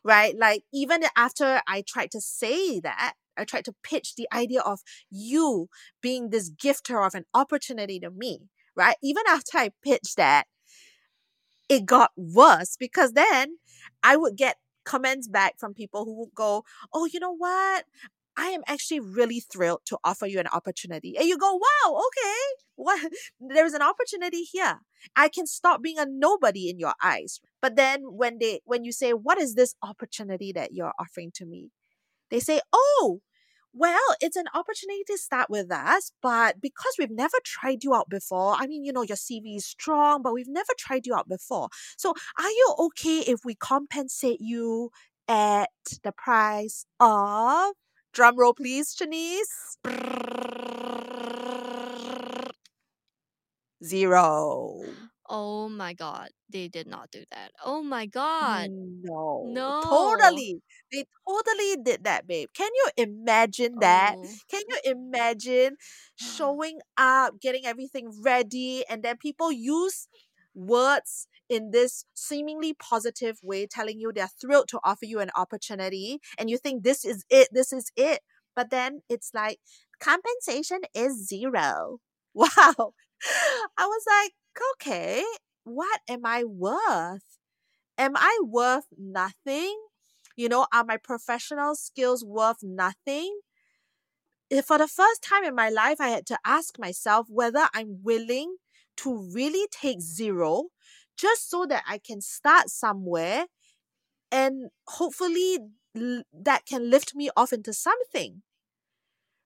right? 0.04 0.36
Like, 0.36 0.64
even 0.72 1.02
after 1.16 1.62
I 1.66 1.84
tried 1.86 2.10
to 2.12 2.20
say 2.20 2.80
that, 2.80 3.14
I 3.36 3.44
tried 3.44 3.64
to 3.66 3.74
pitch 3.82 4.14
the 4.16 4.28
idea 4.32 4.60
of 4.60 4.80
you 5.10 5.68
being 6.02 6.30
this 6.30 6.50
gifter 6.50 7.06
of 7.06 7.14
an 7.14 7.24
opportunity 7.34 8.00
to 8.00 8.10
me, 8.10 8.48
right? 8.76 8.96
Even 9.02 9.24
after 9.28 9.58
I 9.58 9.70
pitched 9.82 10.16
that, 10.16 10.46
it 11.68 11.86
got 11.86 12.10
worse 12.16 12.76
because 12.78 13.12
then 13.12 13.58
I 14.02 14.16
would 14.16 14.36
get 14.36 14.56
comments 14.84 15.28
back 15.28 15.54
from 15.58 15.74
people 15.74 16.04
who 16.04 16.18
would 16.20 16.34
go, 16.34 16.64
Oh, 16.92 17.06
you 17.06 17.20
know 17.20 17.34
what? 17.36 17.84
I 18.40 18.46
am 18.46 18.62
actually 18.66 19.00
really 19.00 19.40
thrilled 19.40 19.82
to 19.86 19.98
offer 20.02 20.26
you 20.26 20.40
an 20.40 20.46
opportunity. 20.46 21.14
And 21.18 21.28
you 21.28 21.36
go, 21.36 21.52
Wow, 21.52 22.00
okay. 22.06 22.40
What 22.76 23.12
there's 23.40 23.74
an 23.74 23.82
opportunity 23.82 24.44
here. 24.44 24.80
I 25.14 25.28
can 25.28 25.46
stop 25.46 25.82
being 25.82 25.98
a 25.98 26.06
nobody 26.08 26.70
in 26.70 26.78
your 26.78 26.94
eyes. 27.02 27.40
But 27.60 27.76
then 27.76 28.00
when 28.04 28.38
they 28.38 28.60
when 28.64 28.82
you 28.84 28.92
say, 28.92 29.12
What 29.12 29.38
is 29.38 29.54
this 29.54 29.74
opportunity 29.82 30.52
that 30.52 30.72
you're 30.72 30.94
offering 30.98 31.32
to 31.34 31.44
me? 31.44 31.70
They 32.30 32.40
say, 32.40 32.62
Oh, 32.72 33.20
well, 33.74 34.16
it's 34.22 34.36
an 34.36 34.46
opportunity 34.54 35.04
to 35.08 35.18
start 35.18 35.48
with 35.50 35.70
us, 35.70 36.10
but 36.22 36.60
because 36.60 36.94
we've 36.98 37.10
never 37.10 37.36
tried 37.44 37.84
you 37.84 37.94
out 37.94 38.08
before, 38.08 38.56
I 38.58 38.66
mean, 38.66 38.84
you 38.84 38.92
know, 38.92 39.02
your 39.02 39.16
CV 39.16 39.56
is 39.56 39.66
strong, 39.66 40.22
but 40.22 40.32
we've 40.32 40.48
never 40.48 40.72
tried 40.76 41.06
you 41.06 41.14
out 41.14 41.28
before. 41.28 41.68
So, 41.96 42.14
are 42.38 42.50
you 42.50 42.74
okay 42.78 43.20
if 43.20 43.40
we 43.44 43.54
compensate 43.54 44.40
you 44.40 44.90
at 45.28 45.70
the 46.02 46.10
price 46.10 46.84
of, 46.98 47.74
drum 48.12 48.36
roll 48.38 48.54
please, 48.54 48.94
Shanice? 48.94 49.76
Zero. 53.82 54.96
Oh 55.28 55.68
my 55.68 55.92
god, 55.94 56.30
they 56.50 56.68
did 56.68 56.86
not 56.86 57.10
do 57.10 57.24
that. 57.30 57.52
Oh 57.64 57.82
my 57.82 58.06
god. 58.06 58.70
No, 59.42 59.50
No. 59.54 59.80
totally. 59.80 60.62
They 60.92 61.04
totally 61.26 61.76
did 61.82 62.04
that, 62.04 62.26
babe. 62.26 62.48
Can 62.54 62.70
you 62.74 62.90
imagine 62.96 63.78
that? 63.80 64.16
Oh. 64.18 64.36
Can 64.50 64.62
you 64.68 64.78
imagine 64.92 65.76
showing 66.16 66.80
up, 66.96 67.40
getting 67.40 67.66
everything 67.66 68.10
ready, 68.22 68.84
and 68.88 69.02
then 69.02 69.16
people 69.18 69.50
use 69.52 70.08
words 70.54 71.26
in 71.48 71.70
this 71.72 72.04
seemingly 72.14 72.74
positive 72.74 73.38
way, 73.42 73.66
telling 73.66 73.98
you 74.00 74.12
they're 74.12 74.28
thrilled 74.40 74.68
to 74.68 74.80
offer 74.84 75.04
you 75.04 75.20
an 75.20 75.30
opportunity, 75.36 76.20
and 76.38 76.50
you 76.50 76.58
think 76.58 76.82
this 76.84 77.04
is 77.04 77.24
it, 77.30 77.48
this 77.52 77.72
is 77.72 77.90
it. 77.96 78.20
But 78.56 78.70
then 78.70 79.00
it's 79.08 79.30
like, 79.34 79.58
compensation 80.00 80.80
is 80.94 81.26
zero. 81.28 81.98
Wow. 82.32 82.94
I 83.76 83.86
was 83.86 84.02
like, 84.06 84.32
okay, 84.74 85.24
what 85.64 86.00
am 86.08 86.24
I 86.24 86.44
worth? 86.44 87.24
Am 87.98 88.16
I 88.16 88.38
worth 88.42 88.86
nothing? 88.98 89.76
You 90.36 90.48
know, 90.48 90.66
are 90.72 90.84
my 90.84 90.96
professional 90.96 91.74
skills 91.76 92.24
worth 92.24 92.58
nothing? 92.62 93.40
For 94.64 94.78
the 94.78 94.88
first 94.88 95.22
time 95.22 95.44
in 95.44 95.54
my 95.54 95.68
life, 95.68 96.00
I 96.00 96.08
had 96.08 96.26
to 96.26 96.38
ask 96.44 96.78
myself 96.78 97.26
whether 97.28 97.68
I'm 97.74 98.02
willing 98.02 98.56
to 99.02 99.30
really 99.34 99.66
take 99.70 100.00
zero 100.00 100.64
just 101.16 101.50
so 101.50 101.66
that 101.66 101.84
I 101.88 101.98
can 101.98 102.20
start 102.20 102.68
somewhere 102.70 103.46
and 104.32 104.70
hopefully 104.86 105.58
that 105.94 106.66
can 106.66 106.90
lift 106.90 107.14
me 107.14 107.30
off 107.36 107.52
into 107.52 107.72
something 107.72 108.42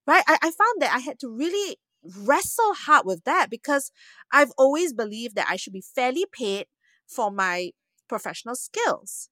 right? 0.06 0.24
I, 0.26 0.38
I 0.42 0.50
found 0.50 0.80
that 0.80 0.92
I 0.94 0.98
had 1.00 1.18
to 1.20 1.28
really 1.28 1.76
wrestle 2.18 2.74
hard 2.74 3.06
with 3.06 3.24
that 3.24 3.48
because 3.50 3.90
I've 4.32 4.52
always 4.58 4.92
believed 4.92 5.36
that 5.36 5.48
I 5.48 5.56
should 5.56 5.72
be 5.72 5.82
fairly 5.94 6.24
paid 6.30 6.66
for 7.06 7.30
my 7.30 7.70
professional 8.08 8.54
skills. 8.54 9.28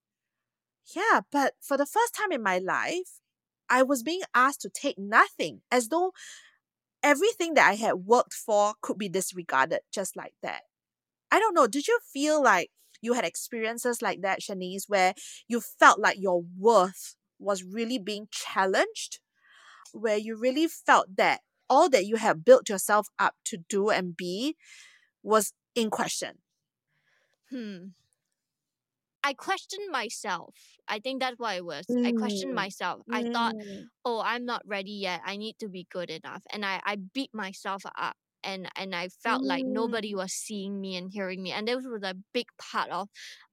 Yeah, 0.94 1.20
but 1.30 1.54
for 1.60 1.76
the 1.76 1.86
first 1.86 2.14
time 2.14 2.32
in 2.32 2.42
my 2.42 2.58
life, 2.58 3.20
I 3.70 3.82
was 3.82 4.02
being 4.02 4.22
asked 4.34 4.60
to 4.62 4.70
take 4.70 4.98
nothing 4.98 5.62
as 5.70 5.88
though 5.88 6.12
everything 7.02 7.54
that 7.54 7.68
I 7.68 7.74
had 7.74 7.94
worked 8.06 8.34
for 8.34 8.74
could 8.80 8.98
be 8.98 9.08
disregarded 9.08 9.80
just 9.92 10.16
like 10.16 10.34
that. 10.42 10.62
I 11.30 11.38
don't 11.38 11.54
know. 11.54 11.66
Did 11.66 11.88
you 11.88 11.98
feel 12.12 12.42
like 12.42 12.70
you 13.00 13.14
had 13.14 13.24
experiences 13.24 14.02
like 14.02 14.22
that, 14.22 14.40
Shanice, 14.40 14.88
where 14.88 15.14
you 15.48 15.60
felt 15.60 15.98
like 15.98 16.18
your 16.18 16.42
worth 16.58 17.16
was 17.38 17.64
really 17.64 17.98
being 17.98 18.28
challenged, 18.30 19.20
where 19.92 20.16
you 20.16 20.36
really 20.36 20.68
felt 20.68 21.16
that 21.16 21.40
all 21.68 21.88
that 21.90 22.06
you 22.06 22.16
had 22.16 22.44
built 22.44 22.68
yourself 22.68 23.08
up 23.18 23.34
to 23.46 23.58
do 23.68 23.90
and 23.90 24.16
be 24.16 24.56
was 25.22 25.52
in 25.74 25.90
question? 25.90 26.38
Hmm. 27.50 27.88
I 29.24 29.34
questioned 29.34 29.90
myself. 29.90 30.54
I 30.88 30.98
think 30.98 31.20
that's 31.20 31.38
what 31.38 31.56
it 31.56 31.64
was. 31.64 31.86
Mm. 31.86 32.06
I 32.06 32.12
questioned 32.12 32.54
myself. 32.54 33.02
Mm. 33.10 33.14
I 33.14 33.32
thought, 33.32 33.54
mm. 33.54 33.84
oh, 34.04 34.22
I'm 34.24 34.44
not 34.44 34.62
ready 34.66 34.92
yet. 34.92 35.20
I 35.24 35.36
need 35.36 35.56
to 35.60 35.68
be 35.68 35.86
good 35.90 36.10
enough. 36.10 36.42
And 36.52 36.64
I, 36.64 36.80
I 36.84 36.96
beat 37.14 37.30
myself 37.32 37.82
up 37.96 38.16
and 38.44 38.68
and 38.76 38.94
I 38.94 39.08
felt 39.08 39.42
mm. 39.42 39.46
like 39.46 39.64
nobody 39.64 40.12
mm. 40.12 40.16
was 40.16 40.32
seeing 40.32 40.80
me 40.80 40.96
and 40.96 41.10
hearing 41.10 41.42
me. 41.42 41.52
And 41.52 41.68
this 41.68 41.84
was 41.84 42.02
a 42.02 42.16
big 42.32 42.46
part 42.58 42.90
of 42.90 43.08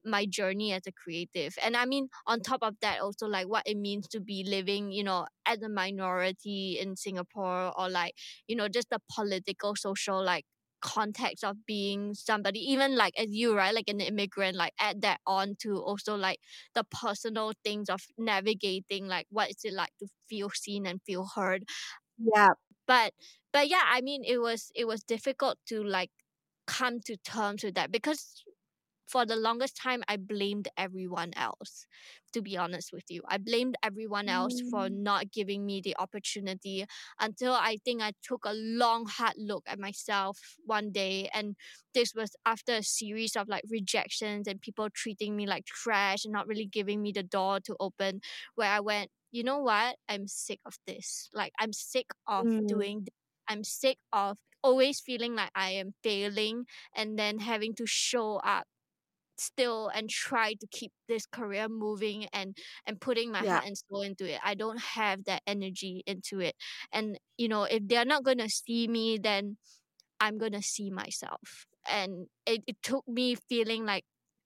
my 0.06 0.26
journey 0.26 0.74
as 0.74 0.84
a 0.88 0.92
creative. 0.92 1.56
And 1.64 1.76
I 1.76 1.86
mean, 1.86 2.10
on 2.26 2.42
top 2.42 2.60
of 2.62 2.76
that, 2.82 3.02
also 3.02 3.28
like 3.28 3.48
what 3.48 3.64
it 3.66 3.78
means 3.78 4.08
to 4.10 4.20
be 4.20 4.44
living, 4.48 4.92
you 4.92 5.04
know, 5.04 5.28
as 5.46 5.62
a 5.62 5.70
minority 5.70 6.80
in 6.82 6.96
Singapore 6.96 7.74
or 7.78 7.90
like, 7.90 8.14
you 8.48 8.56
know, 8.56 8.68
just 8.68 8.90
the 8.90 9.00
political, 9.14 9.76
social 9.76 10.24
like 10.24 10.46
context 10.82 11.44
of 11.44 11.66
being 11.66 12.14
somebody 12.14 12.60
even 12.60 12.96
like 12.96 13.14
as 13.20 13.28
you 13.30 13.56
right 13.56 13.74
like 13.76 13.88
an 13.90 14.02
immigrant 14.02 14.56
like 14.58 14.74
add 14.80 15.02
that 15.02 15.20
on 15.28 15.56
to 15.60 15.78
also 15.78 16.16
like 16.16 16.40
the 16.76 16.84
personal 16.86 17.54
things 17.64 17.90
of 17.90 18.02
navigating 18.18 19.08
like 19.08 19.28
what 19.30 19.50
is 19.50 19.58
it 19.64 19.74
like 19.74 19.92
to 20.00 20.08
feel 20.30 20.50
seen 20.52 20.86
and 20.86 21.02
feel 21.04 21.26
heard. 21.36 21.64
Yeah. 22.18 22.50
But 22.88 23.14
but 23.54 23.68
yeah 23.68 23.84
i 23.88 24.02
mean 24.02 24.24
it 24.24 24.38
was 24.40 24.72
it 24.76 24.86
was 24.88 25.04
difficult 25.04 25.58
to 25.68 25.84
like 25.84 26.12
come 26.68 27.00
to 27.02 27.18
terms 27.18 27.64
with 27.64 27.76
that 27.76 27.92
because 27.92 28.44
for 29.10 29.26
the 29.26 29.36
longest 29.36 29.76
time 29.76 30.04
I 30.08 30.18
blamed 30.18 30.68
everyone 30.78 31.32
else 31.36 31.88
to 32.34 32.42
be 32.42 32.56
honest 32.58 32.94
with 32.94 33.06
you. 33.10 33.22
I 33.28 33.40
blamed 33.40 33.76
everyone 33.84 34.30
else 34.30 34.62
mm. 34.62 34.70
for 34.70 34.90
not 34.90 35.32
giving 35.32 35.66
me 35.66 35.82
the 35.82 35.96
opportunity 35.98 36.86
until 37.20 37.54
I 37.54 37.78
think 37.84 38.04
I 38.04 38.12
took 38.24 38.46
a 38.46 38.54
long 38.54 39.08
hard 39.08 39.34
look 39.38 39.64
at 39.68 39.80
myself 39.80 40.38
one 40.66 40.92
day 40.92 41.30
and 41.34 41.56
this 41.94 42.14
was 42.16 42.36
after 42.46 42.74
a 42.74 42.84
series 42.84 43.36
of 43.36 43.50
like 43.50 43.64
rejections 43.70 44.48
and 44.48 44.62
people 44.62 44.90
treating 44.94 45.36
me 45.36 45.48
like 45.48 45.66
trash 45.66 46.24
and 46.24 46.32
not 46.32 46.48
really 46.48 46.68
giving 46.68 47.02
me 47.02 47.12
the 47.12 47.24
door 47.24 47.60
to 47.62 47.76
open 47.80 48.22
where 48.56 48.70
I 48.70 48.80
went, 48.80 49.10
you 49.32 49.44
know 49.44 49.60
what? 49.60 49.96
I'm 50.08 50.28
sick 50.28 50.60
of 50.66 50.76
this. 50.86 51.30
Like 51.34 51.52
I'm 51.60 51.74
sick 51.74 52.08
of 52.28 52.46
mm. 52.46 52.68
doing 52.68 53.00
this. 53.00 53.16
I'm 53.48 53.64
sick 53.64 53.98
of 54.14 54.38
always 54.64 55.00
feeling 55.00 55.36
like 55.36 55.50
I 55.56 55.72
am 55.72 55.94
failing 56.04 56.66
and 56.96 57.18
then 57.18 57.40
having 57.40 57.74
to 57.76 57.86
show 57.88 58.36
up 58.38 58.68
still 59.40 59.90
and 59.94 60.10
try 60.10 60.54
to 60.54 60.68
keep 60.68 60.92
this 61.08 61.26
career 61.26 61.68
moving 61.68 62.28
and 62.34 62.58
and 62.86 63.00
putting 63.00 63.32
my 63.32 63.44
yeah. 63.44 63.54
heart 63.54 63.66
and 63.66 63.78
soul 63.78 64.02
into 64.02 64.26
it. 64.26 64.40
I 64.44 64.56
don't 64.56 64.80
have 64.80 65.26
that 65.26 65.42
energy 65.48 66.04
into 66.06 66.40
it. 66.40 66.56
And 66.92 67.20
you 67.38 67.48
know 67.48 67.64
if 67.64 67.88
they're 67.88 68.06
not 68.06 68.24
going 68.24 68.40
to 68.40 68.50
see 68.50 68.88
me 68.88 69.18
then 69.18 69.58
i'm 70.20 70.38
going 70.38 70.54
to 70.54 70.62
see 70.62 70.90
myself. 70.90 71.66
And 71.90 72.28
it, 72.46 72.64
it 72.68 72.78
took 72.84 73.08
me 73.08 73.36
feeling 73.36 73.86
like 73.86 74.04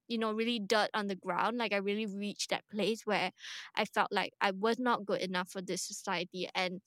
you 0.08 0.17
know 0.17 0.32
really 0.32 0.60
dirt 0.60 0.89
on 0.93 1.08
the 1.08 1.15
ground. 1.15 1.58
Like 1.58 1.73
i 1.73 1.77
really 1.77 2.06
reached 2.06 2.49
that 2.51 2.63
place 2.71 3.01
where 3.06 3.32
i 3.75 3.86
felt 3.86 4.12
like 4.12 4.34
i 4.41 4.51
was 4.51 4.79
not 4.79 5.06
good 5.06 5.21
enough 5.21 5.49
for 5.49 5.62
this 5.62 5.86
society. 5.88 6.49
And 6.56 6.82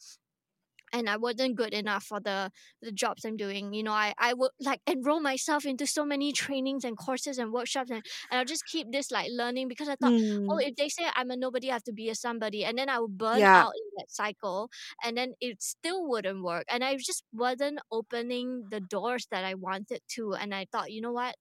and 0.92 1.08
I 1.08 1.16
wasn't 1.16 1.56
good 1.56 1.74
enough 1.74 2.04
for 2.04 2.20
the 2.20 2.50
the 2.82 2.92
jobs 2.92 3.24
I'm 3.24 3.36
doing. 3.36 3.72
You 3.72 3.82
know, 3.82 3.92
I 3.92 4.14
I 4.18 4.34
would 4.34 4.50
like 4.60 4.80
enroll 4.86 5.20
myself 5.20 5.64
into 5.66 5.86
so 5.86 6.04
many 6.04 6.32
trainings 6.32 6.84
and 6.84 6.96
courses 6.96 7.38
and 7.38 7.52
workshops, 7.52 7.90
and, 7.90 8.02
and 8.30 8.38
I'll 8.38 8.44
just 8.44 8.66
keep 8.66 8.92
this 8.92 9.10
like 9.10 9.28
learning 9.30 9.68
because 9.68 9.88
I 9.88 9.96
thought, 9.96 10.12
mm. 10.12 10.46
oh, 10.48 10.58
if 10.58 10.76
they 10.76 10.88
say 10.88 11.04
I'm 11.14 11.30
a 11.30 11.36
nobody, 11.36 11.70
I 11.70 11.74
have 11.74 11.84
to 11.84 11.92
be 11.92 12.08
a 12.10 12.14
somebody, 12.14 12.64
and 12.64 12.78
then 12.78 12.88
I 12.88 12.98
would 13.00 13.16
burn 13.18 13.38
yeah. 13.40 13.62
out 13.64 13.72
in 13.76 13.84
that 13.98 14.10
cycle, 14.10 14.70
and 15.04 15.16
then 15.16 15.34
it 15.40 15.62
still 15.62 16.06
wouldn't 16.06 16.42
work, 16.42 16.64
and 16.68 16.84
I 16.84 16.96
just 16.96 17.24
wasn't 17.32 17.80
opening 17.90 18.66
the 18.70 18.80
doors 18.80 19.26
that 19.30 19.44
I 19.44 19.54
wanted 19.54 20.00
to, 20.16 20.34
and 20.34 20.54
I 20.54 20.66
thought, 20.70 20.92
you 20.92 21.00
know 21.00 21.12
what, 21.12 21.36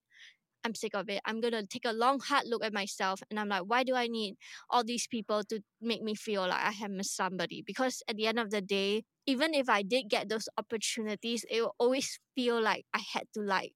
I'm 0.66 0.76
sick 0.76 0.96
of 0.96 1.10
it. 1.10 1.22
I'm 1.26 1.40
gonna 1.42 1.66
take 1.66 1.86
a 1.86 1.94
long 1.94 2.20
hard 2.20 2.46
look 2.48 2.64
at 2.64 2.74
myself 2.74 3.22
and 3.30 3.40
I'm 3.40 3.50
like, 3.50 3.64
why 3.68 3.84
do 3.84 3.96
I 3.96 4.08
need 4.08 4.36
all 4.70 4.84
these 4.84 5.08
people 5.08 5.44
to 5.46 5.62
make 5.82 6.02
me 6.02 6.16
feel 6.16 6.42
like 6.48 6.64
I 6.66 6.72
have 6.72 6.92
missed 6.92 7.16
somebody? 7.16 7.64
Because 7.66 8.02
at 8.10 8.18
the 8.18 8.28
end 8.28 8.40
of 8.40 8.50
the 8.52 8.62
day, 8.62 9.04
even 9.28 9.54
if 9.54 9.70
I 9.70 9.84
did 9.84 10.10
get 10.10 10.30
those 10.30 10.50
opportunities, 10.58 11.46
it 11.50 11.62
will 11.62 11.76
always 11.80 12.20
feel 12.36 12.62
like 12.62 12.86
I 12.94 13.02
had 13.14 13.26
to 13.36 13.42
like, 13.42 13.74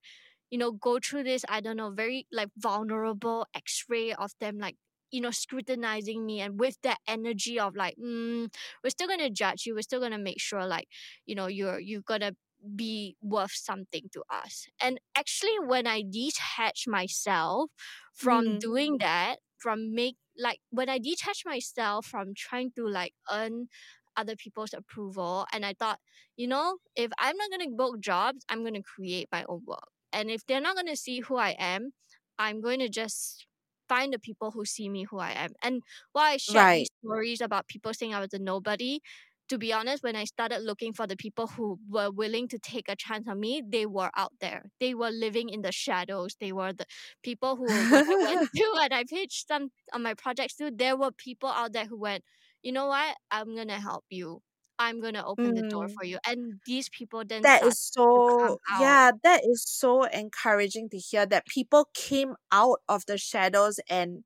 you 0.49 0.57
know, 0.57 0.71
go 0.71 0.99
through 0.99 1.23
this, 1.23 1.45
I 1.47 1.61
don't 1.61 1.77
know, 1.77 1.91
very 1.91 2.25
like 2.31 2.49
vulnerable 2.57 3.45
x-ray 3.55 4.13
of 4.13 4.31
them 4.39 4.57
like 4.59 4.75
you 5.11 5.21
know, 5.21 5.31
scrutinizing 5.31 6.23
me 6.23 6.39
and 6.39 6.59
with 6.59 6.77
that 6.83 6.99
energy 7.07 7.59
of 7.59 7.75
like, 7.75 7.95
mm, 7.97 8.47
we're 8.83 8.91
still 8.91 9.07
gonna 9.07 9.29
judge 9.29 9.65
you, 9.65 9.73
we're 9.73 9.81
still 9.81 9.99
gonna 9.99 10.19
make 10.19 10.39
sure 10.39 10.65
like, 10.67 10.87
you 11.25 11.33
know, 11.33 11.47
you're 11.47 11.79
you're 11.79 12.03
gonna 12.05 12.33
be 12.75 13.15
worth 13.21 13.53
something 13.53 14.09
to 14.13 14.23
us. 14.29 14.67
And 14.81 14.99
actually, 15.15 15.57
when 15.65 15.87
I 15.87 16.03
detach 16.09 16.87
myself 16.87 17.71
from 18.13 18.45
mm. 18.45 18.59
doing 18.59 18.97
that, 18.99 19.37
from 19.57 19.93
make 19.93 20.15
like 20.37 20.59
when 20.69 20.89
I 20.89 20.99
detach 20.99 21.43
myself 21.45 22.05
from 22.05 22.33
trying 22.35 22.71
to 22.77 22.87
like 22.87 23.13
earn 23.31 23.67
other 24.17 24.35
people's 24.35 24.73
approval, 24.73 25.45
and 25.53 25.65
I 25.65 25.73
thought, 25.77 25.99
you 26.37 26.47
know, 26.47 26.77
if 26.95 27.11
I'm 27.19 27.35
not 27.37 27.51
gonna 27.51 27.75
book 27.75 27.99
jobs, 27.99 28.45
I'm 28.49 28.63
gonna 28.63 28.83
create 28.83 29.27
my 29.31 29.45
own 29.47 29.61
work. 29.65 29.89
And 30.11 30.31
if 30.31 30.45
they're 30.45 30.61
not 30.61 30.75
gonna 30.75 30.95
see 30.95 31.19
who 31.21 31.37
I 31.37 31.55
am, 31.59 31.91
I'm 32.39 32.61
going 32.61 32.79
to 32.79 32.89
just 32.89 33.45
find 33.89 34.13
the 34.13 34.19
people 34.19 34.51
who 34.51 34.63
see 34.63 34.87
me 34.87 35.03
who 35.03 35.19
I 35.19 35.31
am. 35.31 35.51
And 35.61 35.81
while 36.13 36.31
I 36.31 36.37
share 36.37 36.63
right. 36.63 36.77
these 36.79 36.89
stories 37.03 37.41
about 37.41 37.67
people 37.67 37.93
saying 37.93 38.15
I 38.15 38.19
was 38.19 38.33
a 38.33 38.39
nobody, 38.39 38.99
to 39.49 39.57
be 39.57 39.73
honest, 39.73 40.03
when 40.03 40.15
I 40.15 40.25
started 40.25 40.59
looking 40.61 40.93
for 40.93 41.07
the 41.07 41.17
people 41.17 41.47
who 41.47 41.79
were 41.89 42.11
willing 42.11 42.47
to 42.49 42.59
take 42.59 42.87
a 42.87 42.95
chance 42.95 43.27
on 43.27 43.39
me, 43.39 43.61
they 43.67 43.85
were 43.85 44.11
out 44.15 44.33
there. 44.39 44.71
They 44.79 44.93
were 44.93 45.09
living 45.09 45.49
in 45.49 45.61
the 45.61 45.71
shadows. 45.71 46.35
They 46.39 46.51
were 46.51 46.71
the 46.71 46.85
people 47.23 47.55
who 47.55 47.67
I 47.69 48.03
went 48.03 48.49
to 48.55 48.73
and 48.81 48.93
I 48.93 49.03
pitched 49.03 49.47
some 49.47 49.71
on 49.93 50.03
my 50.03 50.13
projects 50.13 50.55
too, 50.55 50.71
there 50.73 50.95
were 50.95 51.11
people 51.11 51.49
out 51.49 51.73
there 51.73 51.85
who 51.85 51.99
went, 51.99 52.23
you 52.61 52.71
know 52.71 52.87
what? 52.87 53.15
I'm 53.31 53.55
gonna 53.55 53.79
help 53.79 54.05
you. 54.09 54.41
I'm 54.77 55.01
gonna 55.01 55.25
open 55.25 55.53
mm. 55.53 55.55
the 55.55 55.67
door 55.67 55.87
mm. 55.87 55.93
for 55.93 56.05
you. 56.05 56.19
And 56.27 56.59
these 56.65 56.89
people 56.89 57.23
then 57.25 57.41
that 57.41 57.63
is 57.63 57.79
so 57.79 58.59
yeah, 58.79 59.11
that 59.23 59.41
is 59.45 59.63
so 59.67 60.03
encouraging 60.03 60.89
to 60.89 60.97
hear 60.97 61.25
that 61.25 61.47
people 61.47 61.89
came 61.93 62.35
out 62.51 62.79
of 62.87 63.05
the 63.07 63.17
shadows 63.17 63.79
and 63.89 64.23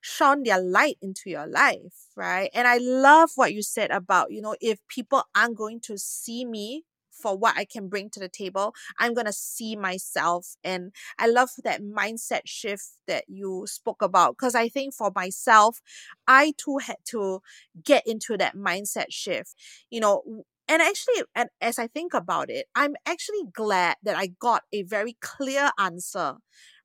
shone 0.00 0.42
their 0.42 0.60
light 0.60 0.96
into 1.02 1.30
your 1.30 1.46
life, 1.46 2.06
right? 2.16 2.50
And 2.54 2.66
I 2.68 2.78
love 2.78 3.30
what 3.34 3.52
you 3.54 3.62
said 3.62 3.90
about, 3.90 4.32
you 4.32 4.40
know, 4.40 4.56
if 4.60 4.78
people 4.88 5.24
aren't 5.34 5.56
going 5.56 5.80
to 5.82 5.98
see 5.98 6.44
me 6.44 6.84
for 7.10 7.36
what 7.36 7.56
I 7.56 7.64
can 7.64 7.88
bring 7.88 8.10
to 8.10 8.20
the 8.20 8.28
table, 8.28 8.74
I'm 8.98 9.12
going 9.12 9.26
to 9.26 9.32
see 9.32 9.74
myself. 9.74 10.54
And 10.62 10.92
I 11.18 11.26
love 11.26 11.50
that 11.64 11.82
mindset 11.82 12.42
shift 12.44 12.84
that 13.08 13.24
you 13.28 13.64
spoke 13.66 14.02
about 14.02 14.36
because 14.38 14.54
I 14.54 14.68
think 14.68 14.94
for 14.94 15.10
myself, 15.14 15.80
I 16.26 16.52
too 16.56 16.78
had 16.78 16.98
to 17.10 17.40
get 17.84 18.04
into 18.06 18.36
that 18.38 18.56
mindset 18.56 19.06
shift. 19.10 19.54
You 19.90 20.00
know, 20.00 20.22
and 20.68 20.82
actually 20.82 21.22
and 21.34 21.48
as 21.60 21.78
i 21.78 21.86
think 21.86 22.12
about 22.12 22.50
it 22.50 22.66
i'm 22.74 22.94
actually 23.06 23.42
glad 23.54 23.96
that 24.02 24.16
i 24.16 24.26
got 24.26 24.62
a 24.72 24.82
very 24.82 25.16
clear 25.20 25.70
answer 25.78 26.34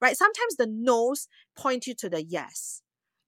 right 0.02 0.16
sometimes 0.18 0.56
the 0.56 0.68
no's 0.68 1.28
point 1.58 1.86
you 1.86 1.94
to 1.94 2.10
the 2.10 2.24
yes 2.24 2.82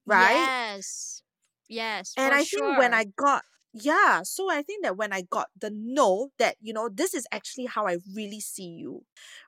right? 0.05 0.49
Yes. 0.77 1.21
Yes. 1.67 2.13
And 2.17 2.33
I 2.33 2.43
sure. 2.43 2.61
think 2.61 2.77
when 2.77 2.93
I 2.93 3.05
got 3.05 3.43
yeah, 3.77 4.21
so 4.23 4.49
I 4.49 4.61
think 4.61 4.83
that 4.83 4.95
when 4.95 5.11
I 5.11 5.23
got 5.23 5.47
the 5.59 5.69
no 5.73 6.29
that 6.39 6.55
you 6.61 6.73
know 6.73 6.89
this 6.89 7.13
is 7.13 7.27
actually 7.31 7.65
how 7.65 7.87
I 7.87 7.97
really 8.15 8.39
see 8.39 8.67
you, 8.67 9.03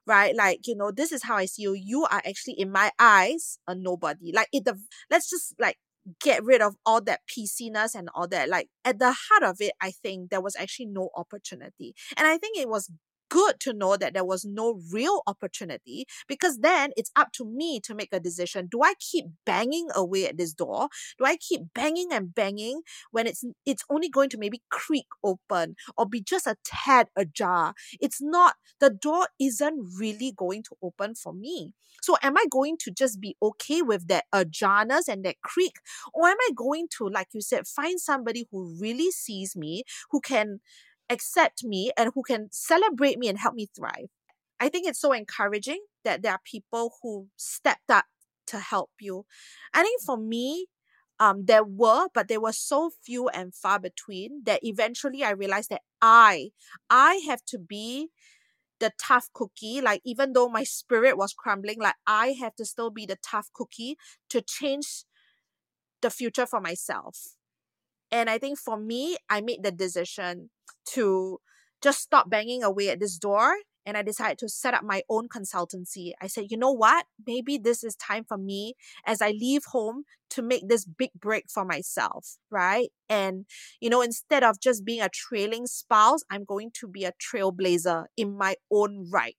right? 0.06 0.36
Like 0.36 0.68
you 0.68 0.76
know 0.76 0.92
this 0.92 1.12
is 1.14 1.24
how 1.24 1.36
I 1.38 1.46
see 1.46 1.64
you. 1.64 1.74
You 1.74 2.04
are 2.06 2.22
actually 2.26 2.56
in 2.58 2.72
my 2.72 2.92
eyes 3.00 3.58
a 3.68 3.76
nobody. 3.76 4.32
Like 4.34 4.50
it 4.52 4.66
the 4.66 4.80
let's 5.10 5.30
just 5.30 5.56
like 5.60 5.78
get 6.22 6.44
rid 6.44 6.62
of 6.62 6.76
all 6.86 7.02
that 7.02 7.22
PCness 7.28 7.96
and 7.96 8.10
all 8.14 8.28
that. 8.28 8.50
Like 8.50 8.70
at 8.84 9.00
the 9.00 9.14
heart 9.14 9.44
of 9.44 9.58
it, 9.62 9.74
I 9.82 9.92
think 9.92 10.30
there 10.30 10.42
was 10.42 10.56
actually 10.58 10.88
no 10.88 11.10
opportunity, 11.16 11.96
and 12.18 12.28
I 12.28 12.38
think 12.38 12.58
it 12.58 12.70
was 12.70 12.92
good 13.30 13.60
to 13.62 13.74
know 13.74 13.98
that 13.98 14.14
there 14.14 14.26
was 14.26 14.46
no 14.46 14.82
real 14.92 15.22
opportunity 15.28 16.06
because 16.28 16.60
then 16.60 16.92
it's 16.98 17.12
up 17.16 17.32
to 17.34 17.46
me 17.46 17.80
to 17.82 17.96
make 17.96 18.10
a 18.12 18.20
decision. 18.20 18.68
Do 18.70 18.82
I 18.84 18.94
keep 19.00 19.26
banging 19.46 19.88
away 19.96 20.28
at 20.28 20.38
this 20.38 20.54
door? 20.54 20.90
Do 21.18 21.26
I 21.26 21.38
keep 21.38 21.62
banging 21.74 22.12
and 22.12 22.34
banging 22.34 22.82
when 23.12 23.28
it's 23.28 23.44
it's 23.66 23.84
only 23.90 24.10
going 24.10 24.30
to 24.30 24.38
maybe 24.38 24.62
creak 24.70 25.08
open 25.24 25.76
or 25.98 26.06
be 26.06 26.22
just 26.22 26.48
a 26.48 26.56
tad 26.64 27.08
ajar? 27.16 27.74
It's 28.00 28.22
not 28.22 28.56
the 28.80 28.90
door 28.90 29.28
isn't 29.40 29.98
really 30.00 30.34
going 30.36 30.64
to 30.64 30.76
open 30.82 31.16
for 31.16 31.34
me. 31.34 31.74
So 32.02 32.16
am 32.22 32.38
I 32.38 32.46
going 32.50 32.78
to 32.82 32.92
just 32.92 33.20
be 33.20 33.36
okay 33.42 33.82
with 33.82 34.08
that 34.08 34.26
ajarness 34.34 35.08
and 35.08 35.24
that 35.26 35.42
creak 35.44 35.74
or 36.14 36.28
am 36.28 36.38
I 36.40 36.52
going 36.56 36.88
to 36.98 37.08
like 37.10 37.28
you 37.34 37.42
said 37.42 37.68
find 37.68 38.00
somebody 38.00 38.48
who 38.52 38.78
really 38.80 39.12
sees 39.12 39.56
me 39.56 39.84
who 40.12 40.22
can 40.22 40.60
accept 41.10 41.64
me 41.64 41.92
and 41.98 42.12
who 42.14 42.24
can 42.24 42.50
celebrate 42.52 43.18
me 43.18 43.28
and 43.28 43.40
help 43.40 43.56
me 43.56 43.68
thrive. 43.76 44.10
I 44.60 44.70
think 44.70 44.88
it's 44.88 45.00
so 45.00 45.12
encouraging 45.12 45.82
that 46.04 46.22
there 46.22 46.32
are 46.34 46.42
people 46.44 46.96
who 47.02 47.28
stepped 47.38 47.90
up 47.90 48.06
to 48.48 48.60
help 48.60 48.92
you. 49.00 49.26
I 49.74 49.84
think 49.84 50.02
for 50.02 50.18
me, 50.18 50.68
um, 51.20 51.46
there 51.46 51.64
were, 51.64 52.08
but 52.14 52.28
there 52.28 52.42
were 52.42 52.54
so 52.54 52.92
few 53.04 53.28
and 53.30 53.54
far 53.54 53.80
between 53.80 54.44
that 54.46 54.64
eventually 54.64 55.24
I 55.24 55.32
realized 55.32 55.70
that 55.70 55.82
I, 56.02 56.52
I 56.90 57.22
have 57.28 57.44
to 57.46 57.58
be 57.58 58.10
the 58.80 58.92
tough 59.00 59.30
cookie. 59.34 59.82
Like 59.82 60.02
even 60.06 60.34
though 60.34 60.50
my 60.50 60.64
spirit 60.64 61.18
was 61.18 61.34
crumbling, 61.34 61.80
like 61.80 61.96
I 62.06 62.36
have 62.40 62.56
to 62.56 62.66
still 62.66 62.92
be 62.92 63.06
the 63.06 63.18
tough 63.24 63.50
cookie 63.54 63.98
to 64.30 64.42
change 64.42 65.06
the 66.02 66.10
future 66.10 66.46
for 66.46 66.62
myself. 66.62 67.18
And 68.12 68.30
I 68.30 68.38
think 68.38 68.58
for 68.58 68.78
me, 68.78 69.18
I 69.30 69.42
made 69.42 69.64
the 69.64 69.72
decision 69.72 70.50
to 70.94 71.40
just 71.82 72.00
stop 72.00 72.30
banging 72.30 72.64
away 72.64 72.90
at 72.90 73.00
this 73.00 73.18
door 73.18 73.56
and 73.88 73.96
I 73.96 74.02
decided 74.02 74.38
to 74.40 74.50
set 74.50 74.74
up 74.74 74.84
my 74.84 75.02
own 75.10 75.30
consultancy. 75.30 76.12
I 76.22 76.28
said, 76.28 76.48
you 76.50 76.58
know 76.58 76.74
what? 76.74 77.06
Maybe 77.26 77.58
this 77.58 77.86
is 77.86 77.96
time 77.96 78.26
for 78.28 78.38
me 78.38 78.74
as 79.06 79.22
I 79.22 79.30
leave 79.30 79.64
home 79.68 80.04
to 80.32 80.42
make 80.42 80.68
this 80.68 80.84
big 80.84 81.12
break 81.18 81.46
for 81.50 81.64
myself, 81.64 82.36
right? 82.52 82.90
And, 83.08 83.46
you 83.80 83.90
know, 83.90 84.02
instead 84.02 84.44
of 84.44 84.60
just 84.60 84.84
being 84.84 85.02
a 85.02 85.08
trailing 85.08 85.68
spouse, 85.68 86.20
I'm 86.30 86.44
going 86.44 86.72
to 86.82 86.88
be 86.88 87.06
a 87.06 87.14
trailblazer 87.14 88.08
in 88.18 88.38
my 88.38 88.56
own 88.70 89.08
right. 89.10 89.36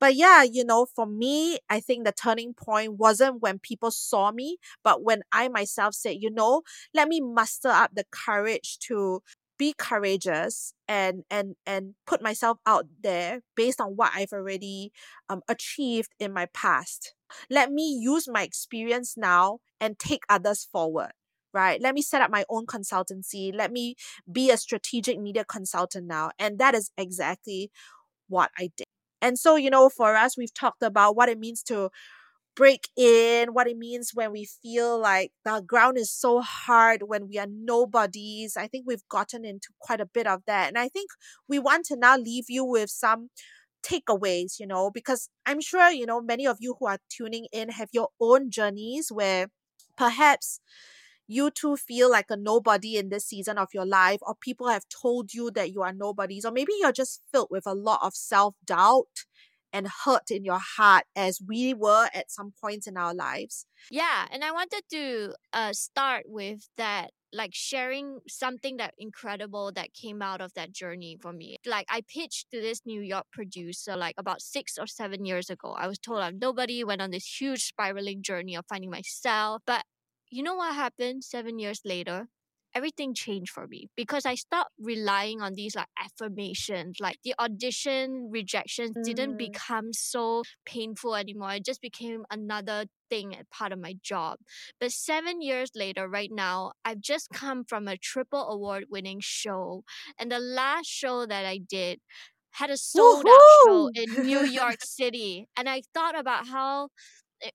But 0.00 0.14
yeah, 0.16 0.42
you 0.42 0.64
know, 0.64 0.86
for 0.86 1.06
me, 1.06 1.58
I 1.70 1.80
think 1.80 2.04
the 2.04 2.12
turning 2.12 2.54
point 2.54 2.94
wasn't 2.98 3.42
when 3.42 3.58
people 3.58 3.90
saw 3.90 4.32
me, 4.32 4.56
but 4.82 5.02
when 5.02 5.22
I 5.30 5.48
myself 5.48 5.94
said, 5.94 6.16
you 6.20 6.30
know, 6.30 6.62
let 6.94 7.08
me 7.08 7.20
muster 7.20 7.68
up 7.68 7.90
the 7.94 8.04
courage 8.10 8.78
to 8.88 9.22
be 9.58 9.74
courageous 9.76 10.74
and 10.88 11.24
and 11.30 11.56
and 11.66 11.94
put 12.06 12.22
myself 12.22 12.58
out 12.66 12.86
there 13.02 13.42
based 13.56 13.80
on 13.80 13.96
what 13.96 14.12
I've 14.14 14.32
already 14.32 14.92
um, 15.28 15.42
achieved 15.48 16.10
in 16.18 16.32
my 16.32 16.46
past. 16.54 17.14
Let 17.50 17.70
me 17.72 17.98
use 18.00 18.28
my 18.28 18.42
experience 18.42 19.16
now 19.16 19.58
and 19.80 19.98
take 19.98 20.22
others 20.28 20.68
forward. 20.70 21.12
Right. 21.52 21.80
Let 21.80 21.94
me 21.94 22.02
set 22.02 22.20
up 22.20 22.32
my 22.32 22.44
own 22.50 22.66
consultancy. 22.66 23.54
Let 23.54 23.70
me 23.70 23.94
be 24.30 24.50
a 24.50 24.56
strategic 24.56 25.20
media 25.20 25.44
consultant 25.44 26.06
now. 26.06 26.30
And 26.36 26.58
that 26.58 26.74
is 26.74 26.90
exactly 26.98 27.70
what 28.28 28.50
I 28.58 28.70
did. 28.76 28.86
And 29.22 29.38
so, 29.38 29.56
you 29.56 29.70
know, 29.70 29.88
for 29.88 30.16
us, 30.16 30.36
we've 30.36 30.52
talked 30.52 30.82
about 30.82 31.16
what 31.16 31.28
it 31.28 31.38
means 31.38 31.62
to 31.64 31.90
break 32.56 32.88
in, 32.96 33.48
what 33.54 33.66
it 33.66 33.76
means 33.76 34.10
when 34.14 34.32
we 34.32 34.46
feel 34.62 34.98
like 35.00 35.32
the 35.44 35.62
ground 35.66 35.98
is 35.98 36.10
so 36.12 36.40
hard, 36.40 37.02
when 37.06 37.28
we 37.28 37.38
are 37.38 37.46
nobodies. 37.50 38.56
I 38.56 38.68
think 38.68 38.84
we've 38.86 39.08
gotten 39.08 39.44
into 39.44 39.68
quite 39.80 40.00
a 40.00 40.06
bit 40.06 40.26
of 40.26 40.42
that. 40.46 40.68
And 40.68 40.78
I 40.78 40.88
think 40.88 41.10
we 41.48 41.58
want 41.58 41.86
to 41.86 41.96
now 41.96 42.16
leave 42.16 42.44
you 42.48 42.64
with 42.64 42.90
some 42.90 43.30
takeaways, 43.84 44.58
you 44.58 44.66
know, 44.66 44.90
because 44.90 45.28
I'm 45.46 45.60
sure, 45.60 45.90
you 45.90 46.06
know, 46.06 46.20
many 46.20 46.46
of 46.46 46.58
you 46.60 46.76
who 46.78 46.86
are 46.86 46.98
tuning 47.10 47.46
in 47.52 47.70
have 47.70 47.88
your 47.92 48.08
own 48.20 48.50
journeys 48.50 49.08
where 49.12 49.48
perhaps 49.96 50.60
you 51.26 51.50
too 51.50 51.76
feel 51.76 52.10
like 52.10 52.26
a 52.30 52.36
nobody 52.36 52.96
in 52.96 53.08
this 53.08 53.26
season 53.26 53.58
of 53.58 53.68
your 53.72 53.86
life, 53.86 54.18
or 54.22 54.34
people 54.40 54.68
have 54.68 54.84
told 54.88 55.32
you 55.32 55.50
that 55.52 55.72
you 55.72 55.82
are 55.82 55.92
nobodies, 55.92 56.44
or 56.44 56.52
maybe 56.52 56.72
you're 56.80 56.92
just 56.92 57.22
filled 57.32 57.48
with 57.50 57.66
a 57.66 57.74
lot 57.74 58.00
of 58.02 58.14
self 58.14 58.54
doubt 58.64 59.24
and 59.74 59.88
hurt 60.04 60.30
in 60.30 60.44
your 60.44 60.60
heart 60.76 61.04
as 61.16 61.40
we 61.46 61.74
were 61.74 62.08
at 62.14 62.30
some 62.30 62.52
points 62.58 62.86
in 62.86 62.96
our 62.96 63.12
lives. 63.12 63.66
Yeah, 63.90 64.26
and 64.30 64.44
I 64.44 64.52
wanted 64.52 64.82
to 64.92 65.34
uh, 65.52 65.72
start 65.72 66.24
with 66.26 66.68
that 66.78 67.10
like 67.32 67.50
sharing 67.52 68.20
something 68.28 68.76
that 68.76 68.94
incredible 68.96 69.72
that 69.72 69.92
came 69.92 70.22
out 70.22 70.40
of 70.40 70.54
that 70.54 70.72
journey 70.72 71.18
for 71.20 71.32
me. 71.32 71.56
Like 71.66 71.86
I 71.90 72.02
pitched 72.02 72.52
to 72.52 72.60
this 72.60 72.82
New 72.86 73.02
York 73.02 73.26
producer 73.32 73.96
like 73.96 74.14
about 74.16 74.40
six 74.40 74.78
or 74.78 74.86
seven 74.86 75.24
years 75.24 75.50
ago. 75.50 75.74
I 75.76 75.88
was 75.88 75.98
told 75.98 76.20
I'm 76.20 76.38
nobody, 76.38 76.84
went 76.84 77.02
on 77.02 77.10
this 77.10 77.40
huge 77.40 77.64
spiraling 77.64 78.22
journey 78.22 78.54
of 78.54 78.64
finding 78.68 78.90
myself. 78.90 79.62
But 79.66 79.82
you 80.30 80.44
know 80.44 80.54
what 80.54 80.74
happened 80.76 81.24
seven 81.24 81.58
years 81.58 81.80
later? 81.84 82.28
Everything 82.74 83.14
changed 83.14 83.50
for 83.50 83.66
me 83.66 83.88
because 83.96 84.26
I 84.26 84.34
stopped 84.34 84.70
relying 84.78 85.40
on 85.40 85.54
these 85.54 85.76
like 85.76 85.88
affirmations. 85.98 86.98
Like 87.00 87.18
the 87.24 87.34
audition 87.38 88.28
rejections 88.30 88.96
mm. 88.96 89.04
didn't 89.04 89.36
become 89.36 89.92
so 89.92 90.42
painful 90.66 91.14
anymore. 91.14 91.52
It 91.52 91.64
just 91.64 91.80
became 91.80 92.24
another 92.30 92.86
thing 93.08 93.34
and 93.34 93.48
part 93.50 93.72
of 93.72 93.78
my 93.78 93.94
job. 94.02 94.38
But 94.80 94.92
seven 94.92 95.40
years 95.40 95.70
later, 95.74 96.08
right 96.08 96.30
now, 96.32 96.72
I've 96.84 97.00
just 97.00 97.28
come 97.32 97.64
from 97.64 97.88
a 97.88 97.96
triple 97.96 98.48
award 98.48 98.84
winning 98.90 99.20
show. 99.20 99.84
And 100.18 100.30
the 100.30 100.40
last 100.40 100.86
show 100.86 101.26
that 101.26 101.46
I 101.46 101.58
did 101.58 102.00
had 102.52 102.70
a 102.70 102.76
sold 102.76 103.26
out 103.26 103.40
show 103.66 103.90
in 103.94 104.26
New 104.26 104.44
York 104.60 104.78
City. 104.80 105.48
And 105.56 105.68
I 105.68 105.82
thought 105.92 106.18
about 106.18 106.46
how 106.46 106.88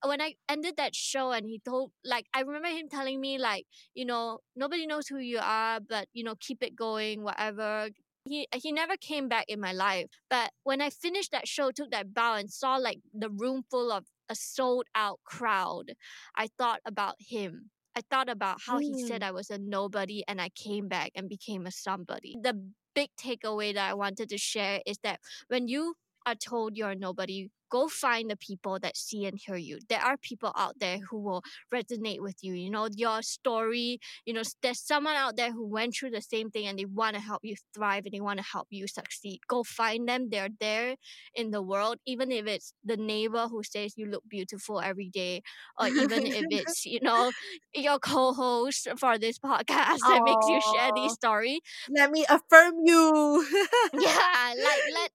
when 0.06 0.22
I 0.22 0.36
ended 0.48 0.78
that 0.78 0.96
show 0.96 1.32
and 1.32 1.46
he 1.46 1.60
told 1.60 1.92
like 2.04 2.26
I 2.34 2.42
remember 2.42 2.70
him 2.70 2.90
telling 2.90 3.20
me 3.20 3.38
like 3.38 3.66
you 3.94 4.06
know 4.06 4.40
nobody 4.56 4.86
knows 4.86 5.08
who 5.08 5.18
you 5.20 5.40
are 5.42 5.80
but 5.80 6.08
you 6.14 6.24
know 6.24 6.36
keep 6.40 6.64
it 6.64 6.76
going 6.76 7.24
whatever 7.24 7.90
he 8.26 8.48
he 8.54 8.72
never 8.72 8.96
came 8.98 9.28
back 9.28 9.46
in 9.48 9.60
my 9.60 9.72
life 9.74 10.08
but 10.30 10.52
when 10.64 10.82
I 10.82 10.90
finished 10.90 11.32
that 11.32 11.48
show 11.48 11.72
took 11.72 11.92
that 11.92 12.14
bow 12.14 12.36
and 12.36 12.52
saw 12.52 12.76
like 12.76 13.00
the 13.14 13.30
room 13.30 13.64
full 13.70 13.92
of 13.92 14.06
a 14.30 14.36
sold 14.36 14.86
out 14.96 15.20
crowd 15.24 15.94
I 16.36 16.48
thought 16.58 16.82
about 16.86 17.16
him 17.20 17.70
I 17.96 18.02
thought 18.10 18.30
about 18.30 18.60
how 18.66 18.80
mm. 18.80 18.84
he 18.84 19.08
said 19.08 19.22
mm. 19.22 19.28
I 19.28 19.32
was 19.32 19.50
a 19.50 19.58
nobody 19.58 20.24
and 20.28 20.40
I 20.40 20.50
came 20.50 20.88
back 20.88 21.12
and 21.16 21.28
became 21.28 21.66
a 21.66 21.72
somebody 21.72 22.36
the 22.42 22.62
big 22.96 23.10
takeaway 23.20 23.74
that 23.74 23.90
I 23.90 23.94
wanted 23.94 24.30
to 24.30 24.38
share 24.38 24.82
is 24.86 24.98
that 25.04 25.20
when 25.48 25.68
you 25.68 25.96
are 26.30 26.36
told 26.36 26.78
you're 26.78 26.96
nobody, 26.96 27.50
go 27.72 27.88
find 27.88 28.30
the 28.30 28.38
people 28.38 28.80
that 28.80 28.98
see 28.98 29.26
and 29.26 29.38
hear 29.44 29.56
you. 29.56 29.80
There 29.90 30.02
are 30.02 30.18
people 30.18 30.52
out 30.56 30.80
there 30.80 31.00
who 31.10 31.20
will 31.20 31.44
resonate 31.74 32.20
with 32.22 32.38
you. 32.42 32.54
You 32.54 32.70
know, 32.70 32.88
your 32.96 33.22
story, 33.22 34.00
you 34.26 34.34
know, 34.34 34.42
there's 34.62 34.80
someone 34.82 35.16
out 35.16 35.36
there 35.38 35.52
who 35.52 35.66
went 35.68 35.96
through 35.96 36.12
the 36.12 36.22
same 36.22 36.50
thing 36.50 36.68
and 36.68 36.78
they 36.80 36.86
want 36.86 37.16
to 37.16 37.22
help 37.22 37.42
you 37.44 37.56
thrive 37.74 38.06
and 38.06 38.14
they 38.14 38.22
want 38.22 38.40
to 38.40 38.46
help 38.46 38.68
you 38.72 38.88
succeed. 38.88 39.40
Go 39.48 39.64
find 39.64 40.08
them. 40.08 40.30
They're 40.30 40.50
there 40.60 40.96
in 41.34 41.52
the 41.52 41.62
world, 41.62 41.98
even 42.06 42.32
if 42.32 42.48
it's 42.48 42.74
the 42.84 42.98
neighbor 42.98 43.48
who 43.48 43.64
says 43.64 43.94
you 43.98 44.08
look 44.08 44.24
beautiful 44.30 44.80
every 44.82 45.10
day, 45.10 45.42
or 45.80 45.88
even 45.88 46.26
if 46.26 46.46
it's, 46.50 46.86
you 46.86 47.00
know, 47.02 47.34
your 47.74 48.00
co 48.00 48.34
host 48.34 48.88
for 48.98 49.18
this 49.18 49.40
podcast 49.40 50.06
that 50.08 50.24
makes 50.24 50.48
you 50.48 50.62
share 50.62 50.92
this 50.92 51.14
story. 51.14 51.62
Let 51.90 52.12
me 52.12 52.26
affirm 52.30 52.76
you. 52.86 53.46
yeah, 53.92 54.54
like 54.58 54.84
let 54.88 55.12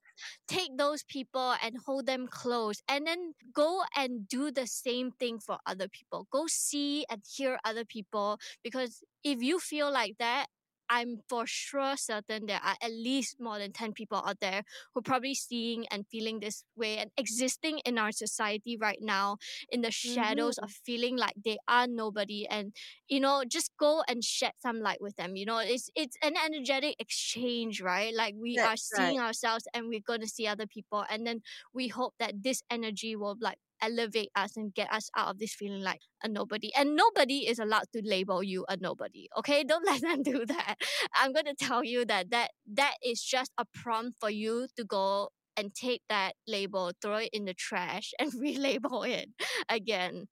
take 0.49 0.77
those 0.77 1.03
people 1.05 1.55
and 1.63 1.77
hold 1.87 2.07
them 2.07 2.27
close 2.29 2.83
and 2.89 3.07
then 3.07 3.35
go 3.53 3.83
and 3.97 4.29
do 4.29 4.51
the 4.51 4.67
same 4.67 5.11
thing 5.13 5.39
for 5.39 5.59
other 5.67 5.89
people. 5.89 6.27
Go 6.31 6.47
see 6.47 7.05
and 7.11 7.23
hear 7.37 7.59
other 7.65 7.85
people 7.85 8.39
because 8.63 9.03
if 9.23 9.43
you 9.43 9.59
feel 9.59 9.93
like 9.93 10.17
that 10.19 10.47
I'm 10.89 11.21
for 11.29 11.47
sure 11.47 11.97
certain 11.97 12.47
there 12.47 12.61
are 12.63 12.77
at 12.81 12.91
least 12.91 13.37
more 13.41 13.59
than 13.59 13.73
10 13.73 13.93
people 13.93 14.23
out 14.25 14.41
there 14.41 14.63
who 14.93 15.01
are 15.01 15.03
probably 15.03 15.35
seeing 15.35 15.87
and 15.91 16.07
feeling 16.07 16.41
this 16.41 16.65
way 16.77 16.99
and 16.99 17.11
existing 17.17 17.81
in 17.85 17.99
our 17.99 18.13
society 18.13 18.77
right 18.77 18.99
now 19.01 19.37
in 19.71 19.81
the 19.81 19.91
shadows 19.91 20.57
mm-hmm. 20.57 20.65
of 20.65 20.71
feeling 20.71 21.17
like 21.17 21.35
they 21.45 21.59
are 21.69 21.87
nobody 21.87 22.47
and 22.49 22.73
you 23.09 23.21
know 23.21 23.45
just 23.47 23.71
go 23.79 24.03
and 24.09 24.25
shed 24.25 24.53
some 24.59 24.81
light 24.81 25.01
with 25.01 25.17
them 25.17 25.37
you 25.37 25.47
know 25.47 25.59
it's 25.59 25.91
it's 25.95 26.17
an 26.23 26.35
energetic 26.45 26.97
exchange 26.99 27.81
right 27.81 28.15
like 28.15 28.35
we 28.39 28.57
That's 28.57 28.69
are 28.69 28.77
seeing 28.97 29.19
right. 29.19 29.27
ourselves 29.27 29.67
and 29.75 29.89
we're 29.89 30.01
going 30.01 30.21
to 30.21 30.29
see 30.29 30.47
other 30.47 30.67
people 30.67 31.05
and 31.11 31.27
then 31.27 31.43
we 31.73 31.89
hope 31.89 32.15
that 32.19 32.43
this 32.43 32.63
energy 32.71 33.17
will 33.17 33.37
like 33.41 33.59
elevate 33.83 34.31
us 34.35 34.57
and 34.57 34.75
get 34.75 34.93
us 34.93 35.11
out 35.17 35.29
of 35.29 35.39
this 35.39 35.55
feeling 35.55 35.83
like 35.83 36.01
a 36.23 36.29
nobody. 36.29 36.71
And 36.77 36.97
nobody 36.97 37.47
is 37.49 37.59
allowed 37.59 37.87
to 37.93 38.03
label 38.05 38.43
you 38.43 38.65
a 38.69 38.77
nobody. 38.77 39.29
Okay, 39.39 39.65
don't 39.69 39.87
let 39.87 40.03
them 40.03 40.23
do 40.23 40.45
that. 40.47 40.77
I'm 41.15 41.33
going 41.33 41.47
to 41.47 41.55
tell 41.55 41.85
you 41.85 42.05
that 42.07 42.31
that 42.31 42.51
that 42.75 42.95
is 43.05 43.23
just 43.23 43.53
a 43.59 43.65
prompt 43.75 44.19
for 44.21 44.31
you 44.31 44.67
to 44.77 44.85
go 44.85 45.29
and 45.57 45.75
take 45.75 46.03
that 46.09 46.35
label, 46.47 46.93
throw 47.01 47.17
it 47.17 47.31
in 47.33 47.45
the 47.45 47.55
trash, 47.55 48.13
and 48.19 48.33
relabel 48.43 49.09
it 49.09 49.29
again. 49.69 50.27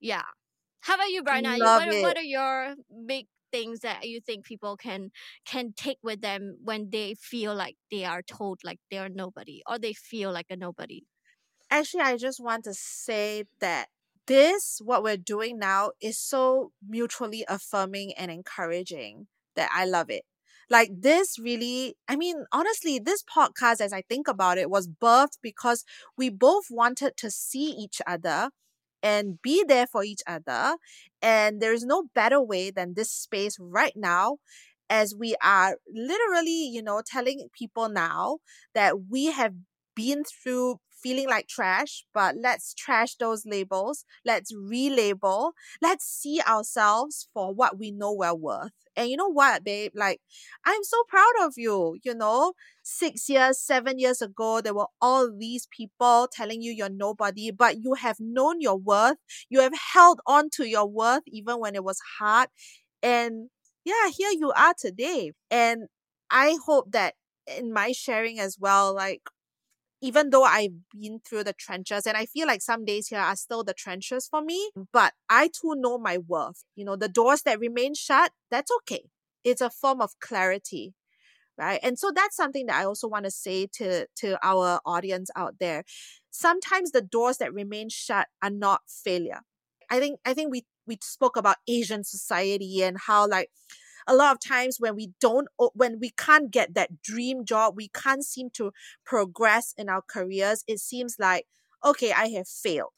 Yeah. 0.00 0.22
How 0.80 0.94
about 0.94 1.10
you, 1.10 1.22
Bryna? 1.22 1.58
What, 1.58 1.88
what 2.02 2.16
are 2.16 2.22
your 2.22 2.74
big 3.06 3.26
things 3.50 3.80
that 3.80 4.06
you 4.06 4.20
think 4.20 4.44
people 4.44 4.76
can 4.76 5.10
can 5.46 5.72
take 5.76 5.98
with 6.02 6.20
them 6.20 6.56
when 6.62 6.90
they 6.90 7.14
feel 7.14 7.54
like 7.54 7.76
they 7.90 8.04
are 8.04 8.22
told 8.22 8.60
like 8.64 8.78
they're 8.90 9.08
nobody 9.08 9.62
or 9.66 9.78
they 9.78 9.92
feel 9.92 10.32
like 10.32 10.46
a 10.50 10.56
nobody? 10.56 11.02
Actually, 11.70 12.02
I 12.02 12.16
just 12.16 12.40
want 12.42 12.64
to 12.64 12.74
say 12.74 13.44
that 13.60 13.88
this, 14.26 14.80
what 14.84 15.02
we're 15.02 15.16
doing 15.16 15.58
now, 15.58 15.92
is 16.00 16.18
so 16.18 16.72
mutually 16.86 17.44
affirming 17.48 18.12
and 18.16 18.30
encouraging 18.30 19.26
that 19.56 19.70
I 19.72 19.84
love 19.84 20.10
it. 20.10 20.22
Like 20.70 20.90
this 21.00 21.38
really, 21.38 21.96
I 22.08 22.16
mean, 22.16 22.44
honestly, 22.52 22.98
this 22.98 23.22
podcast, 23.24 23.80
as 23.80 23.92
I 23.92 24.02
think 24.02 24.28
about 24.28 24.58
it, 24.58 24.68
was 24.70 24.86
birthed 24.88 25.38
because 25.42 25.84
we 26.16 26.28
both 26.28 26.66
wanted 26.70 27.16
to 27.18 27.30
see 27.30 27.70
each 27.70 28.02
other 28.06 28.50
and 29.02 29.40
be 29.40 29.64
there 29.66 29.86
for 29.86 30.04
each 30.04 30.20
other. 30.26 30.76
And 31.22 31.60
there's 31.62 31.84
no 31.84 32.04
better 32.14 32.40
way 32.42 32.70
than 32.70 32.94
this 32.94 33.10
space 33.10 33.56
right 33.58 33.94
now 33.96 34.36
as 34.90 35.14
we 35.14 35.36
are 35.42 35.76
literally, 35.92 36.68
you 36.68 36.82
know, 36.82 37.02
telling 37.04 37.48
people 37.56 37.88
now 37.88 38.38
that 38.74 39.08
we 39.10 39.26
have 39.26 39.54
been 39.94 40.24
through 40.24 40.76
feeling 41.02 41.28
like 41.28 41.46
trash, 41.48 42.04
but 42.14 42.36
let's 42.40 42.74
trash 42.74 43.14
those 43.16 43.44
labels. 43.46 44.04
Let's 44.24 44.52
relabel. 44.54 45.52
Let's 45.82 46.04
see 46.04 46.40
ourselves 46.46 47.28
for 47.32 47.54
what 47.54 47.78
we 47.78 47.90
know 47.90 48.12
we're 48.12 48.34
worth. 48.34 48.72
And 48.96 49.08
you 49.10 49.16
know 49.16 49.28
what, 49.28 49.62
babe? 49.64 49.92
Like, 49.94 50.20
I'm 50.64 50.82
so 50.84 51.02
proud 51.08 51.32
of 51.42 51.54
you. 51.56 51.96
You 52.02 52.14
know, 52.14 52.52
six 52.82 53.28
years, 53.28 53.58
seven 53.60 53.98
years 53.98 54.20
ago, 54.20 54.60
there 54.60 54.74
were 54.74 54.88
all 55.00 55.30
these 55.36 55.66
people 55.70 56.28
telling 56.32 56.62
you 56.62 56.72
you're 56.72 56.88
nobody, 56.88 57.50
but 57.50 57.78
you 57.82 57.94
have 57.94 58.16
known 58.20 58.60
your 58.60 58.76
worth. 58.76 59.16
You 59.48 59.60
have 59.60 59.74
held 59.94 60.20
on 60.26 60.50
to 60.54 60.64
your 60.66 60.86
worth 60.86 61.22
even 61.26 61.60
when 61.60 61.74
it 61.74 61.84
was 61.84 61.98
hard. 62.18 62.48
And 63.02 63.50
yeah, 63.84 64.10
here 64.16 64.30
you 64.32 64.52
are 64.56 64.74
today. 64.78 65.32
And 65.50 65.84
I 66.30 66.58
hope 66.66 66.92
that 66.92 67.14
in 67.46 67.72
my 67.72 67.92
sharing 67.92 68.38
as 68.38 68.58
well, 68.58 68.94
like 68.94 69.22
even 70.00 70.30
though 70.30 70.44
I've 70.44 70.72
been 70.92 71.20
through 71.20 71.44
the 71.44 71.52
trenches 71.52 72.06
and 72.06 72.16
I 72.16 72.26
feel 72.26 72.46
like 72.46 72.62
some 72.62 72.84
days 72.84 73.08
here 73.08 73.18
are 73.18 73.36
still 73.36 73.64
the 73.64 73.74
trenches 73.74 74.28
for 74.30 74.42
me, 74.42 74.70
mm. 74.76 74.86
but 74.92 75.14
I 75.28 75.48
too 75.48 75.74
know 75.76 75.98
my 75.98 76.18
worth. 76.18 76.64
You 76.76 76.84
know, 76.84 76.96
the 76.96 77.08
doors 77.08 77.42
that 77.42 77.58
remain 77.58 77.94
shut, 77.94 78.32
that's 78.50 78.70
okay. 78.82 79.04
It's 79.44 79.60
a 79.60 79.70
form 79.70 80.00
of 80.00 80.18
clarity. 80.20 80.94
Right. 81.56 81.80
And 81.82 81.98
so 81.98 82.12
that's 82.14 82.36
something 82.36 82.66
that 82.66 82.76
I 82.76 82.84
also 82.84 83.08
want 83.08 83.24
to 83.24 83.32
say 83.32 83.66
to, 83.78 84.06
to 84.18 84.38
our 84.46 84.80
audience 84.86 85.28
out 85.34 85.56
there. 85.58 85.82
Sometimes 86.30 86.92
the 86.92 87.02
doors 87.02 87.38
that 87.38 87.52
remain 87.52 87.88
shut 87.88 88.28
are 88.40 88.50
not 88.50 88.82
failure. 88.86 89.40
I 89.90 89.98
think 89.98 90.20
I 90.24 90.34
think 90.34 90.52
we 90.52 90.66
we 90.86 90.98
spoke 91.02 91.36
about 91.36 91.56
Asian 91.66 92.04
society 92.04 92.82
and 92.82 92.96
how 93.06 93.26
like 93.26 93.50
a 94.08 94.14
lot 94.16 94.32
of 94.32 94.40
times 94.40 94.78
when 94.80 94.96
we 94.96 95.12
don't 95.20 95.48
when 95.74 96.00
we 96.00 96.10
can't 96.10 96.50
get 96.50 96.74
that 96.74 97.02
dream 97.02 97.44
job 97.44 97.74
we 97.76 97.88
can't 97.88 98.24
seem 98.24 98.50
to 98.54 98.72
progress 99.04 99.74
in 99.78 99.88
our 99.88 100.02
careers 100.02 100.64
it 100.66 100.80
seems 100.80 101.16
like 101.18 101.46
okay 101.84 102.12
i 102.12 102.28
have 102.28 102.48
failed. 102.48 102.92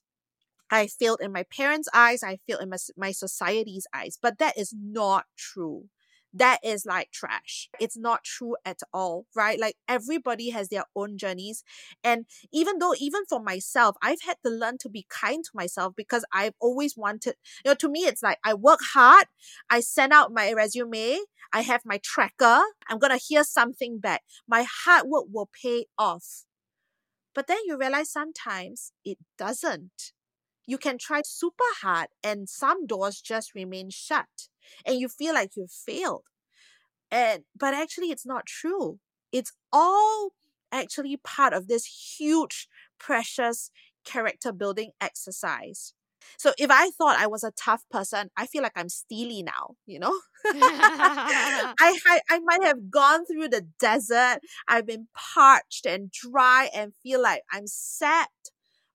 I 0.70 0.87
failed 0.87 1.20
in 1.20 1.33
my 1.33 1.44
parents 1.44 1.88
eyes 1.94 2.23
i 2.23 2.38
failed 2.46 2.62
in 2.62 2.70
my, 2.70 2.79
my 2.96 3.12
society's 3.12 3.87
eyes. 3.94 4.18
But 4.20 4.38
that 4.38 4.59
is 4.59 4.75
not 4.77 5.27
true 5.37 5.88
that 6.32 6.58
is 6.62 6.86
like 6.86 7.10
trash. 7.10 7.68
It's 7.80 7.96
not 7.96 8.24
true 8.24 8.56
at 8.64 8.80
all, 8.92 9.26
right? 9.34 9.58
Like 9.58 9.76
everybody 9.88 10.50
has 10.50 10.68
their 10.68 10.84
own 10.94 11.18
journeys. 11.18 11.64
And 12.04 12.26
even 12.52 12.78
though, 12.78 12.94
even 12.98 13.24
for 13.28 13.40
myself, 13.40 13.96
I've 14.02 14.22
had 14.22 14.36
to 14.44 14.50
learn 14.50 14.78
to 14.78 14.88
be 14.88 15.06
kind 15.08 15.44
to 15.44 15.50
myself 15.54 15.94
because 15.96 16.24
I've 16.32 16.54
always 16.60 16.96
wanted, 16.96 17.34
you 17.64 17.70
know, 17.70 17.74
to 17.74 17.88
me, 17.88 18.00
it's 18.00 18.22
like 18.22 18.38
I 18.44 18.54
work 18.54 18.80
hard, 18.92 19.26
I 19.68 19.80
send 19.80 20.12
out 20.12 20.32
my 20.32 20.52
resume, 20.52 21.18
I 21.52 21.62
have 21.62 21.82
my 21.84 21.98
tracker, 22.02 22.60
I'm 22.88 22.98
going 22.98 23.16
to 23.16 23.24
hear 23.24 23.42
something 23.44 23.98
back. 23.98 24.22
My 24.46 24.64
hard 24.68 25.06
work 25.06 25.24
will 25.32 25.50
pay 25.62 25.86
off. 25.98 26.44
But 27.34 27.46
then 27.46 27.58
you 27.66 27.76
realize 27.78 28.10
sometimes 28.10 28.92
it 29.04 29.18
doesn't. 29.38 30.12
You 30.66 30.78
can 30.78 30.98
try 30.98 31.22
super 31.24 31.64
hard 31.82 32.08
and 32.22 32.48
some 32.48 32.86
doors 32.86 33.20
just 33.20 33.54
remain 33.54 33.90
shut 33.90 34.49
and 34.87 34.98
you 34.98 35.09
feel 35.09 35.35
like 35.35 35.52
you've 35.56 35.72
failed. 35.72 36.24
And 37.11 37.44
but 37.59 37.74
actually 37.74 38.11
it's 38.11 38.26
not 38.26 38.46
true. 38.46 38.98
It's 39.33 39.52
all 39.72 40.30
actually 40.72 41.16
part 41.16 41.52
of 41.52 41.68
this 41.68 42.16
huge 42.18 42.68
precious 42.98 43.70
character 44.04 44.52
building 44.52 44.92
exercise. 45.00 45.94
So 46.37 46.52
if 46.59 46.70
I 46.70 46.90
thought 46.90 47.18
I 47.18 47.26
was 47.26 47.42
a 47.42 47.50
tough 47.52 47.83
person, 47.90 48.30
I 48.37 48.46
feel 48.46 48.62
like 48.62 48.72
I'm 48.76 48.88
steely 48.88 49.42
now, 49.42 49.76
you 49.87 49.98
know? 49.98 50.18
I, 50.46 51.74
I 51.80 52.20
I 52.30 52.38
might 52.40 52.62
have 52.64 52.90
gone 52.90 53.24
through 53.26 53.48
the 53.48 53.66
desert. 53.78 54.40
I've 54.68 54.87
been 54.87 55.09
parched 55.14 55.87
and 55.87 56.11
dry 56.11 56.68
and 56.74 56.92
feel 57.02 57.22
like 57.22 57.42
I'm 57.52 57.66
sapped. 57.66 58.52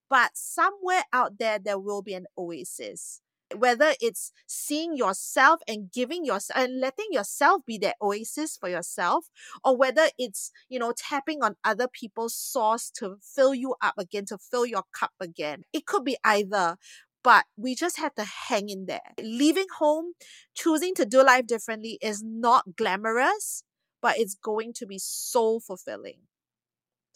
But 0.08 0.32
somewhere 0.36 1.04
out 1.12 1.38
there 1.38 1.58
there 1.58 1.78
will 1.78 2.02
be 2.02 2.14
an 2.14 2.26
oasis 2.38 3.20
whether 3.54 3.92
it's 4.00 4.32
seeing 4.46 4.96
yourself 4.96 5.60
and 5.68 5.92
giving 5.92 6.24
yourself 6.24 6.58
and 6.64 6.80
letting 6.80 7.06
yourself 7.10 7.62
be 7.66 7.78
that 7.78 7.96
oasis 8.02 8.56
for 8.56 8.68
yourself 8.68 9.26
or 9.64 9.76
whether 9.76 10.08
it's 10.18 10.50
you 10.68 10.78
know 10.78 10.92
tapping 10.96 11.42
on 11.42 11.56
other 11.64 11.88
people's 11.88 12.34
source 12.34 12.90
to 12.90 13.16
fill 13.22 13.54
you 13.54 13.74
up 13.80 13.94
again 13.98 14.24
to 14.26 14.38
fill 14.38 14.66
your 14.66 14.84
cup 14.92 15.12
again. 15.20 15.62
It 15.72 15.86
could 15.86 16.04
be 16.04 16.16
either 16.24 16.76
but 17.22 17.44
we 17.56 17.74
just 17.74 17.98
have 17.98 18.14
to 18.14 18.24
hang 18.24 18.68
in 18.68 18.86
there. 18.86 19.14
Leaving 19.20 19.66
home 19.78 20.12
choosing 20.54 20.94
to 20.94 21.04
do 21.04 21.24
life 21.24 21.46
differently 21.46 21.98
is 22.00 22.22
not 22.24 22.76
glamorous 22.76 23.62
but 24.02 24.18
it's 24.18 24.34
going 24.34 24.72
to 24.74 24.86
be 24.86 24.98
so 24.98 25.58
fulfilling 25.58 26.20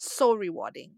so 0.01 0.33
rewarding. 0.33 0.93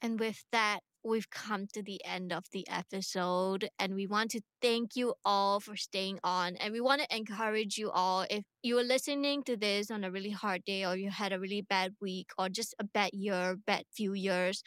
And 0.00 0.18
with 0.18 0.44
that 0.52 0.80
we've 1.08 1.30
come 1.30 1.66
to 1.72 1.82
the 1.82 2.00
end 2.04 2.32
of 2.32 2.44
the 2.52 2.66
episode 2.68 3.68
and 3.78 3.94
we 3.94 4.06
want 4.06 4.30
to 4.30 4.40
thank 4.60 4.94
you 4.94 5.14
all 5.24 5.58
for 5.58 5.76
staying 5.76 6.18
on 6.22 6.56
and 6.56 6.72
we 6.72 6.80
want 6.80 7.00
to 7.00 7.16
encourage 7.16 7.78
you 7.78 7.90
all 7.90 8.26
if 8.30 8.44
you 8.62 8.78
are 8.78 8.84
listening 8.84 9.42
to 9.42 9.56
this 9.56 9.90
on 9.90 10.04
a 10.04 10.10
really 10.10 10.30
hard 10.30 10.62
day 10.64 10.84
or 10.84 10.96
you 10.96 11.10
had 11.10 11.32
a 11.32 11.40
really 11.40 11.62
bad 11.62 11.94
week 12.00 12.28
or 12.38 12.48
just 12.48 12.74
a 12.78 12.84
bad 12.84 13.10
year 13.12 13.56
bad 13.66 13.84
few 13.94 14.12
years 14.12 14.62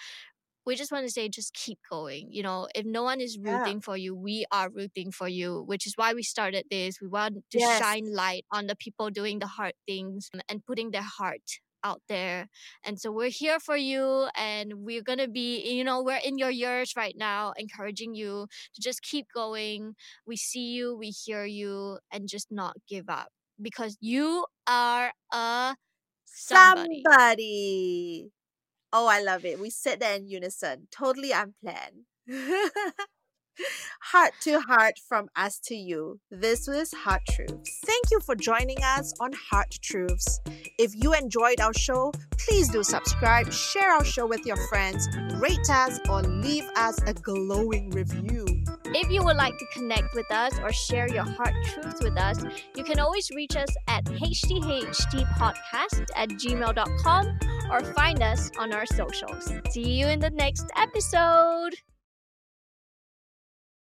we 0.66 0.76
just 0.76 0.92
want 0.92 1.06
to 1.06 1.12
say 1.12 1.30
just 1.30 1.54
keep 1.54 1.80
going 1.90 2.28
you 2.32 2.44
know 2.44 2.68
if 2.76 2.86
no 2.86 3.04
one 3.04 3.22
is 3.22 3.38
rooting 3.38 3.78
yeah. 3.78 3.84
for 3.84 3.98
you 3.98 4.16
we 4.16 4.46
are 4.52 4.70
rooting 4.70 5.12
for 5.12 5.28
you 5.28 5.64
which 5.66 5.86
is 5.86 5.94
why 5.96 6.14
we 6.14 6.24
started 6.24 6.66
this 6.72 7.00
we 7.02 7.08
want 7.08 7.36
to 7.52 7.60
yes. 7.60 7.80
shine 7.80 8.14
light 8.14 8.46
on 8.52 8.68
the 8.68 8.76
people 8.76 9.10
doing 9.10 9.40
the 9.40 9.48
hard 9.48 9.74
things 9.88 10.30
and 10.50 10.66
putting 10.66 10.92
their 10.92 11.02
heart 11.02 11.60
out 11.84 12.02
there. 12.08 12.48
And 12.84 13.00
so 13.00 13.12
we're 13.12 13.30
here 13.30 13.60
for 13.60 13.76
you 13.78 14.28
and 14.36 14.74
we're 14.76 15.02
going 15.04 15.20
to 15.20 15.28
be, 15.28 15.62
you 15.74 15.84
know, 15.84 16.02
we're 16.02 16.20
in 16.24 16.38
your 16.38 16.50
years 16.52 16.94
right 16.96 17.16
now, 17.18 17.54
encouraging 17.58 18.14
you 18.16 18.48
to 18.76 18.82
just 18.82 19.02
keep 19.02 19.28
going. 19.34 19.96
We 20.26 20.38
see 20.38 20.72
you, 20.74 20.96
we 20.96 21.10
hear 21.10 21.46
you, 21.46 22.00
and 22.12 22.28
just 22.28 22.52
not 22.52 22.76
give 22.88 23.10
up 23.10 23.30
because 23.62 23.98
you 24.02 24.46
are 24.68 25.12
a 25.34 25.76
somebody. 26.36 27.10
somebody. 27.14 28.32
Oh, 28.94 29.08
I 29.08 29.22
love 29.22 29.46
it. 29.46 29.60
We 29.60 29.70
said 29.70 30.00
that 30.02 30.20
in 30.20 30.28
unison, 30.28 30.88
totally 30.92 31.32
unplanned. 31.32 32.06
heart 34.02 34.34
to 34.42 34.60
heart 34.60 35.00
from 35.08 35.30
us 35.36 35.60
to 35.66 35.76
you. 35.76 36.20
This 36.30 36.68
was 36.68 36.92
Heart 36.92 37.22
Truths. 37.30 37.80
Thank 37.86 38.12
you 38.12 38.20
for 38.20 38.36
joining 38.36 38.84
us 38.84 39.14
on 39.20 39.32
Heart 39.34 39.78
Truths. 39.82 40.42
If 40.78 40.94
you 40.96 41.14
enjoyed 41.14 41.62
our 41.62 41.74
show, 41.74 42.12
please 42.38 42.70
do 42.70 42.84
subscribe, 42.84 43.52
share 43.52 43.94
our 43.94 44.04
show 44.04 44.26
with 44.26 44.46
your 44.46 44.58
friends, 44.68 45.08
rate 45.36 45.70
us, 45.70 46.00
or 46.10 46.24
leave 46.24 46.68
us 46.76 47.00
a 47.06 47.14
glowing 47.14 47.92
review. 47.92 48.46
If 48.94 49.10
you 49.10 49.24
would 49.24 49.38
like 49.38 49.58
to 49.58 49.66
connect 49.74 50.14
with 50.14 50.30
us 50.32 50.60
or 50.60 50.74
share 50.74 51.08
your 51.08 51.24
heart 51.24 51.54
truths 51.68 52.04
with 52.04 52.18
us, 52.18 52.44
you 52.76 52.84
can 52.84 53.00
always 53.00 53.32
reach 53.32 53.56
us 53.56 53.70
at 53.88 54.04
hdhdpodcast 54.06 56.06
at 56.16 56.30
gmail.com 56.30 57.40
or 57.72 57.80
find 57.94 58.22
us 58.22 58.52
on 58.60 58.74
our 58.74 58.86
socials. 58.86 59.50
See 59.70 59.92
you 59.92 60.08
in 60.08 60.20
the 60.20 60.32
next 60.32 60.66
episode. 60.76 61.76